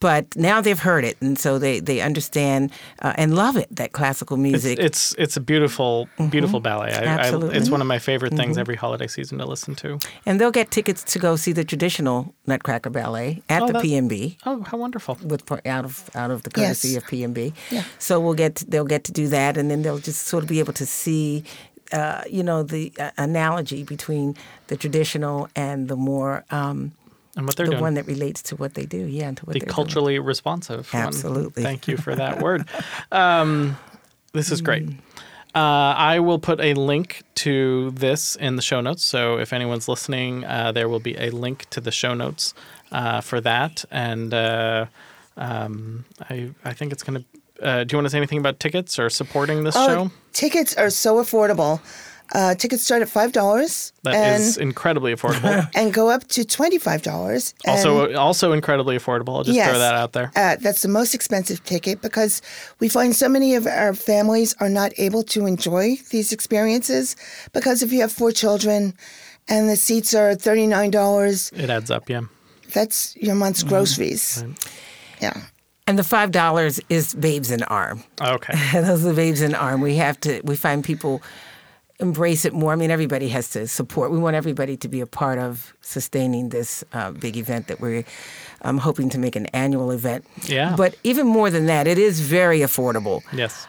But 0.00 0.36
now 0.36 0.60
they've 0.60 0.78
heard 0.78 1.04
it, 1.04 1.16
and 1.20 1.38
so 1.38 1.58
they, 1.58 1.80
they 1.80 2.02
understand 2.02 2.72
uh, 3.00 3.14
and 3.16 3.34
love 3.34 3.56
it. 3.56 3.68
That 3.74 3.92
classical 3.92 4.36
music. 4.36 4.78
it's 4.78 5.14
it's 5.16 5.36
a 5.36 5.40
beautiful 5.40 6.08
beautiful 6.28 6.60
ballet. 6.60 6.92
I, 6.92 6.98
I, 6.98 7.04
Absolutely. 7.06 7.56
it's 7.56 7.70
one 7.70 7.80
of 7.80 7.86
my 7.86 7.98
favorite 7.98 8.34
things 8.34 8.58
every 8.58 8.76
holiday 8.76 9.06
season 9.06 9.38
to 9.38 9.46
listen 9.46 9.74
to. 9.76 9.98
and 10.26 10.38
they'll 10.38 10.50
get 10.50 10.70
tickets 10.70 11.02
to 11.04 11.18
go 11.18 11.36
see 11.36 11.52
the 11.52 11.64
traditional 11.64 12.34
Nutcracker 12.46 12.90
Ballet 12.90 13.42
at 13.48 13.62
Oh, 13.62 13.66
the 13.68 13.72
that- 13.74 13.82
PNB. 13.84 14.36
Oh, 14.44 14.62
how 14.64 14.76
wonderful! 14.76 15.16
with 15.24 15.46
par- 15.46 15.62
out 15.64 15.84
of 15.86 16.10
out 16.14 16.30
of 16.30 16.42
the 16.42 16.50
courtesy 16.50 16.88
Yes. 16.88 16.96
of 16.98 17.04
PNB. 17.04 17.54
Yeah. 17.70 17.84
So 17.98 18.20
we'll 18.20 18.34
get 18.34 18.56
to, 18.56 18.64
they'll 18.66 18.84
get 18.84 19.04
to 19.04 19.12
do 19.12 19.28
that, 19.28 19.56
and 19.56 19.70
then 19.70 19.82
they'll 19.82 19.98
just 19.98 20.26
sort 20.26 20.42
of 20.42 20.48
be 20.50 20.58
able 20.58 20.74
to 20.74 20.84
see, 20.86 21.44
uh, 21.92 22.22
you 22.28 22.42
know, 22.42 22.62
the 22.62 22.92
uh, 22.98 23.10
analogy 23.16 23.84
between 23.84 24.36
the 24.66 24.76
traditional 24.76 25.48
and 25.56 25.88
the 25.88 25.96
more 25.96 26.44
um, 26.50 26.92
And 27.36 27.46
what 27.46 27.56
they're 27.56 27.66
the 27.66 27.72
doing. 27.72 27.82
one 27.82 27.94
that 27.94 28.06
relates 28.06 28.42
to 28.42 28.56
what 28.56 28.74
they 28.74 28.86
do. 28.86 28.98
Yeah, 28.98 29.28
and 29.28 29.36
to 29.38 29.44
what 29.46 29.54
the 29.54 29.58
they're 29.60 29.66
doing. 29.66 29.74
culturally 29.74 30.18
responsive. 30.20 30.92
one. 30.92 31.02
Absolutely. 31.02 31.62
Thank 31.62 31.88
you 31.88 31.96
for 31.96 32.14
that 32.14 32.40
word. 32.40 32.68
Um, 33.12 33.76
this 34.32 34.50
is 34.50 34.60
great. 34.60 34.88
Uh, 35.54 35.94
I 35.96 36.18
will 36.18 36.40
put 36.40 36.60
a 36.60 36.74
link 36.74 37.22
to 37.36 37.92
this 37.92 38.34
in 38.34 38.56
the 38.56 38.62
show 38.62 38.80
notes. 38.80 39.04
So 39.04 39.38
if 39.38 39.52
anyone's 39.52 39.86
listening, 39.88 40.44
uh, 40.44 40.72
there 40.72 40.88
will 40.88 40.98
be 41.00 41.16
a 41.16 41.30
link 41.30 41.68
to 41.70 41.80
the 41.80 41.92
show 41.92 42.12
notes 42.14 42.54
uh, 42.90 43.20
for 43.20 43.40
that. 43.40 43.84
And 43.92 44.34
uh, 44.34 44.86
um, 45.36 46.04
I, 46.28 46.50
I 46.64 46.72
think 46.72 46.92
it's 46.92 47.02
going 47.02 47.20
to. 47.20 47.64
Uh, 47.64 47.84
do 47.84 47.94
you 47.94 47.98
want 47.98 48.06
to 48.06 48.10
say 48.10 48.16
anything 48.18 48.38
about 48.38 48.58
tickets 48.58 48.98
or 48.98 49.08
supporting 49.08 49.62
this 49.62 49.76
Oh, 49.78 49.86
show? 49.86 50.10
tickets 50.32 50.74
are 50.76 50.90
so 50.90 51.22
affordable. 51.22 51.80
Uh, 52.32 52.54
tickets 52.54 52.82
start 52.82 53.02
at 53.02 53.08
$5 53.08 53.92
That 54.02 54.14
and, 54.14 54.42
is 54.42 54.56
incredibly 54.56 55.14
affordable. 55.14 55.68
and 55.74 55.92
go 55.92 56.08
up 56.10 56.26
to 56.28 56.40
$25. 56.40 57.54
Also, 57.68 58.14
also 58.14 58.52
incredibly 58.52 58.96
affordable. 58.96 59.36
I'll 59.36 59.44
just 59.44 59.58
throw 59.60 59.78
that 59.78 59.94
out 59.94 60.12
there. 60.12 60.32
Uh, 60.34 60.56
that's 60.56 60.82
the 60.82 60.88
most 60.88 61.14
expensive 61.14 61.62
ticket 61.64 62.00
because 62.00 62.40
we 62.80 62.88
find 62.88 63.14
so 63.14 63.28
many 63.28 63.54
of 63.54 63.66
our 63.66 63.92
families 63.94 64.54
are 64.58 64.70
not 64.70 64.92
able 64.98 65.22
to 65.24 65.46
enjoy 65.46 65.96
these 66.10 66.32
experiences 66.32 67.14
because 67.52 67.82
if 67.82 67.92
you 67.92 68.00
have 68.00 68.10
four 68.10 68.32
children 68.32 68.94
and 69.48 69.68
the 69.68 69.76
seats 69.76 70.14
are 70.14 70.34
$39, 70.34 71.52
It 71.62 71.70
adds 71.70 71.90
up, 71.90 72.08
yeah. 72.08 72.22
that's 72.72 73.14
your 73.16 73.34
month's 73.34 73.60
Mm-hmm. 73.60 73.68
groceries. 73.68 74.44
Yeah. 75.20 75.34
And 75.86 75.98
the 75.98 76.04
five 76.04 76.30
dollars 76.30 76.80
is 76.88 77.14
Babes 77.14 77.50
in 77.50 77.62
Arm. 77.64 78.02
Okay. 78.20 78.54
Those 78.80 79.04
are 79.04 79.12
Babes 79.12 79.42
in 79.42 79.54
Arm. 79.54 79.82
We 79.82 79.96
have 79.96 80.18
to. 80.20 80.40
We 80.42 80.56
find 80.56 80.82
people 80.82 81.20
embrace 82.00 82.44
it 82.44 82.52
more. 82.52 82.72
I 82.72 82.76
mean, 82.76 82.90
everybody 82.90 83.28
has 83.28 83.50
to 83.50 83.66
support. 83.68 84.10
We 84.10 84.18
want 84.18 84.36
everybody 84.36 84.76
to 84.78 84.88
be 84.88 85.00
a 85.00 85.06
part 85.06 85.38
of 85.38 85.74
sustaining 85.80 86.48
this 86.48 86.84
uh, 86.92 87.12
big 87.12 87.36
event 87.36 87.68
that 87.68 87.80
we're 87.80 88.04
um, 88.62 88.78
hoping 88.78 89.08
to 89.10 89.18
make 89.18 89.36
an 89.36 89.46
annual 89.46 89.90
event. 89.90 90.26
Yeah. 90.44 90.74
But 90.76 90.96
even 91.04 91.26
more 91.26 91.50
than 91.50 91.66
that, 91.66 91.86
it 91.86 91.98
is 91.98 92.20
very 92.20 92.60
affordable. 92.60 93.22
Yes. 93.32 93.66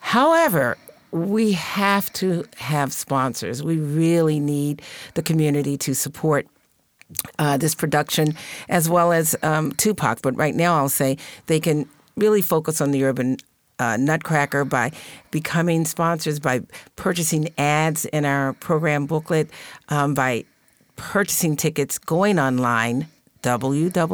However, 0.00 0.76
we 1.10 1.52
have 1.52 2.12
to 2.14 2.44
have 2.56 2.92
sponsors. 2.92 3.62
We 3.62 3.76
really 3.76 4.40
need 4.40 4.82
the 5.14 5.22
community 5.22 5.76
to 5.78 5.94
support 5.94 6.46
uh, 7.38 7.56
this 7.56 7.74
production 7.74 8.34
as 8.68 8.88
well 8.88 9.12
as 9.12 9.36
um, 9.42 9.72
TUPAC. 9.72 10.22
But 10.22 10.36
right 10.36 10.54
now, 10.54 10.76
I'll 10.76 10.88
say 10.88 11.16
they 11.46 11.60
can 11.60 11.88
really 12.16 12.42
focus 12.42 12.80
on 12.80 12.90
the 12.90 13.04
urban 13.04 13.38
uh, 13.78 13.96
Nutcracker 13.96 14.64
by 14.64 14.92
becoming 15.30 15.84
sponsors, 15.84 16.40
by 16.40 16.62
purchasing 16.96 17.48
ads 17.58 18.04
in 18.06 18.24
our 18.24 18.54
program 18.54 19.06
booklet, 19.06 19.50
um, 19.88 20.14
by 20.14 20.44
purchasing 20.96 21.56
tickets, 21.56 21.98
going 21.98 22.38
online, 22.38 23.08
www.tacoma, 23.42 24.08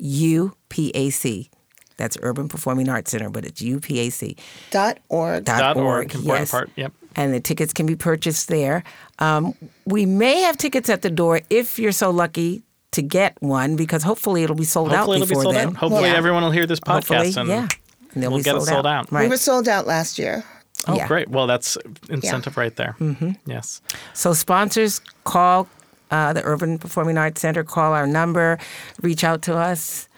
UPAC. 0.00 1.48
That's 1.96 2.18
Urban 2.20 2.48
Performing 2.48 2.88
Arts 2.90 3.10
Center, 3.10 3.30
but 3.30 3.46
it's 3.46 3.62
UPAC. 3.62 4.38
Dot 4.70 4.98
org. 5.08 5.44
Dot 5.44 5.60
Dot 5.60 5.76
org, 5.78 6.14
org, 6.14 6.24
yes. 6.24 6.50
part, 6.50 6.70
yep. 6.76 6.92
And 7.14 7.32
the 7.32 7.40
tickets 7.40 7.72
can 7.72 7.86
be 7.86 7.96
purchased 7.96 8.48
there. 8.48 8.84
Um, 9.18 9.54
we 9.86 10.04
may 10.04 10.42
have 10.42 10.58
tickets 10.58 10.90
at 10.90 11.00
the 11.00 11.08
door 11.08 11.40
if 11.48 11.78
you're 11.78 11.92
so 11.92 12.10
lucky 12.10 12.62
to 12.92 13.02
get 13.02 13.36
one, 13.40 13.76
because 13.76 14.02
hopefully 14.02 14.42
it'll 14.42 14.56
be 14.56 14.64
sold 14.64 14.90
Hopefully 14.90 15.16
out 15.18 15.22
it'll 15.22 15.26
be 15.26 15.28
before 15.30 15.42
sold 15.42 15.54
then. 15.56 15.68
out. 15.68 15.76
Hopefully 15.76 16.08
Yeah. 16.08 16.16
everyone 16.16 16.42
will 16.42 16.50
hear 16.50 16.66
this 16.66 16.80
Hopefully, 16.86 17.30
podcast 17.30 17.36
and 17.40 17.48
yeah. 17.48 17.68
And 18.14 18.22
they'll 18.22 18.30
we'll 18.30 18.38
be 18.40 18.44
get 18.44 18.54
it 18.56 18.60
sold, 18.60 18.68
sold 18.68 18.86
out. 18.86 19.12
Right. 19.12 19.24
We 19.24 19.28
were 19.28 19.36
sold 19.36 19.68
out 19.68 19.86
last 19.86 20.18
year. 20.18 20.42
Oh, 20.88 20.94
Yeah. 20.94 21.06
great. 21.08 21.28
Well, 21.28 21.46
that's 21.46 21.76
incentive 22.08 22.56
right 22.56 22.74
there. 22.76 22.96
Mm-hmm. 23.00 23.32
Yes. 23.44 23.82
So 24.14 24.32
sponsors 24.32 25.00
call 25.24 25.68
uh, 26.10 26.32
the 26.32 26.42
Urban 26.44 26.78
Performing 26.78 27.18
Arts 27.18 27.40
Center, 27.40 27.64
call 27.64 27.92
our 27.92 28.06
number, 28.06 28.58
reach 29.02 29.24
out 29.24 29.42
to 29.42 29.56
us, 29.56 30.08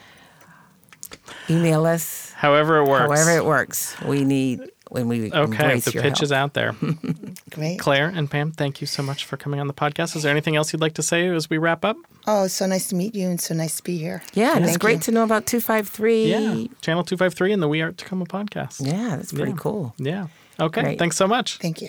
email 1.49 1.87
us, 1.87 2.33
However 2.37 2.77
it 2.79 2.85
works. 2.89 3.03
however 3.09 3.31
it 3.39 3.45
works. 3.45 3.97
We 4.03 4.25
need 4.25 4.61
when 4.91 5.09
we 5.09 5.33
Okay, 5.33 5.79
the 5.81 5.91
your 5.93 6.03
pitch 6.03 6.23
is 6.23 6.33
out 6.33 6.55
there. 6.55 6.75
Great. 7.51 7.79
Claire 7.79 8.09
and 8.09 8.31
Pam, 8.31 8.53
thank 8.53 8.81
you 8.81 8.87
so 8.87 9.03
much 9.03 9.25
for 9.25 9.37
coming 9.37 9.61
on 9.61 9.67
the 9.67 9.75
podcast. 9.75 10.17
Is 10.17 10.23
there 10.23 10.31
anything 10.31 10.57
else 10.57 10.73
you'd 10.73 10.81
like 10.81 10.95
to 10.95 11.03
say 11.03 11.29
as 11.29 11.49
we 11.51 11.59
wrap 11.59 11.85
up? 11.85 11.97
Oh, 12.27 12.45
it's 12.45 12.55
so 12.55 12.67
nice 12.67 12.89
to 12.89 12.95
meet 12.95 13.15
you 13.15 13.29
and 13.29 13.41
so 13.41 13.55
nice 13.55 13.77
to 13.77 13.83
be 13.83 13.97
here. 13.99 14.23
Yeah, 14.35 14.55
and 14.55 14.65
it's 14.65 14.73
Thank 14.73 14.81
great 14.83 14.95
you. 14.97 15.01
to 15.03 15.13
know 15.13 15.23
about 15.25 15.47
253. 15.47 16.27
Yeah. 16.31 16.39
Channel 16.83 17.05
253 17.05 17.53
and 17.53 17.63
the 17.63 17.69
We 17.69 17.81
Art 17.83 17.97
Tacoma 17.99 18.27
podcast. 18.27 18.85
Yeah, 18.87 19.17
that's 19.17 19.33
pretty 19.33 19.53
Yeah. 19.53 19.57
cool. 19.59 19.95
Yeah. 19.99 20.27
Okay. 20.61 20.83
Great. 20.83 20.99
Thanks 20.99 21.17
so 21.17 21.27
much. 21.29 21.59
Thank 21.59 21.81
you. 21.83 21.89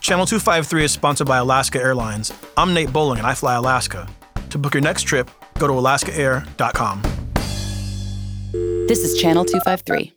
Channel 0.00 0.26
253 0.26 0.84
is 0.84 0.92
sponsored 0.92 1.28
by 1.28 1.36
Alaska 1.38 1.78
Airlines. 1.80 2.32
I'm 2.56 2.74
Nate 2.74 2.92
Bowling 2.92 3.18
and 3.18 3.26
I 3.26 3.34
fly 3.34 3.54
Alaska. 3.54 4.08
To 4.50 4.58
book 4.58 4.74
your 4.74 4.82
next 4.82 5.02
trip, 5.04 5.30
go 5.58 5.66
to 5.66 5.72
alaskaair.com. 5.72 7.02
This 8.88 9.04
is 9.04 9.20
Channel 9.20 9.44
253. 9.44 10.12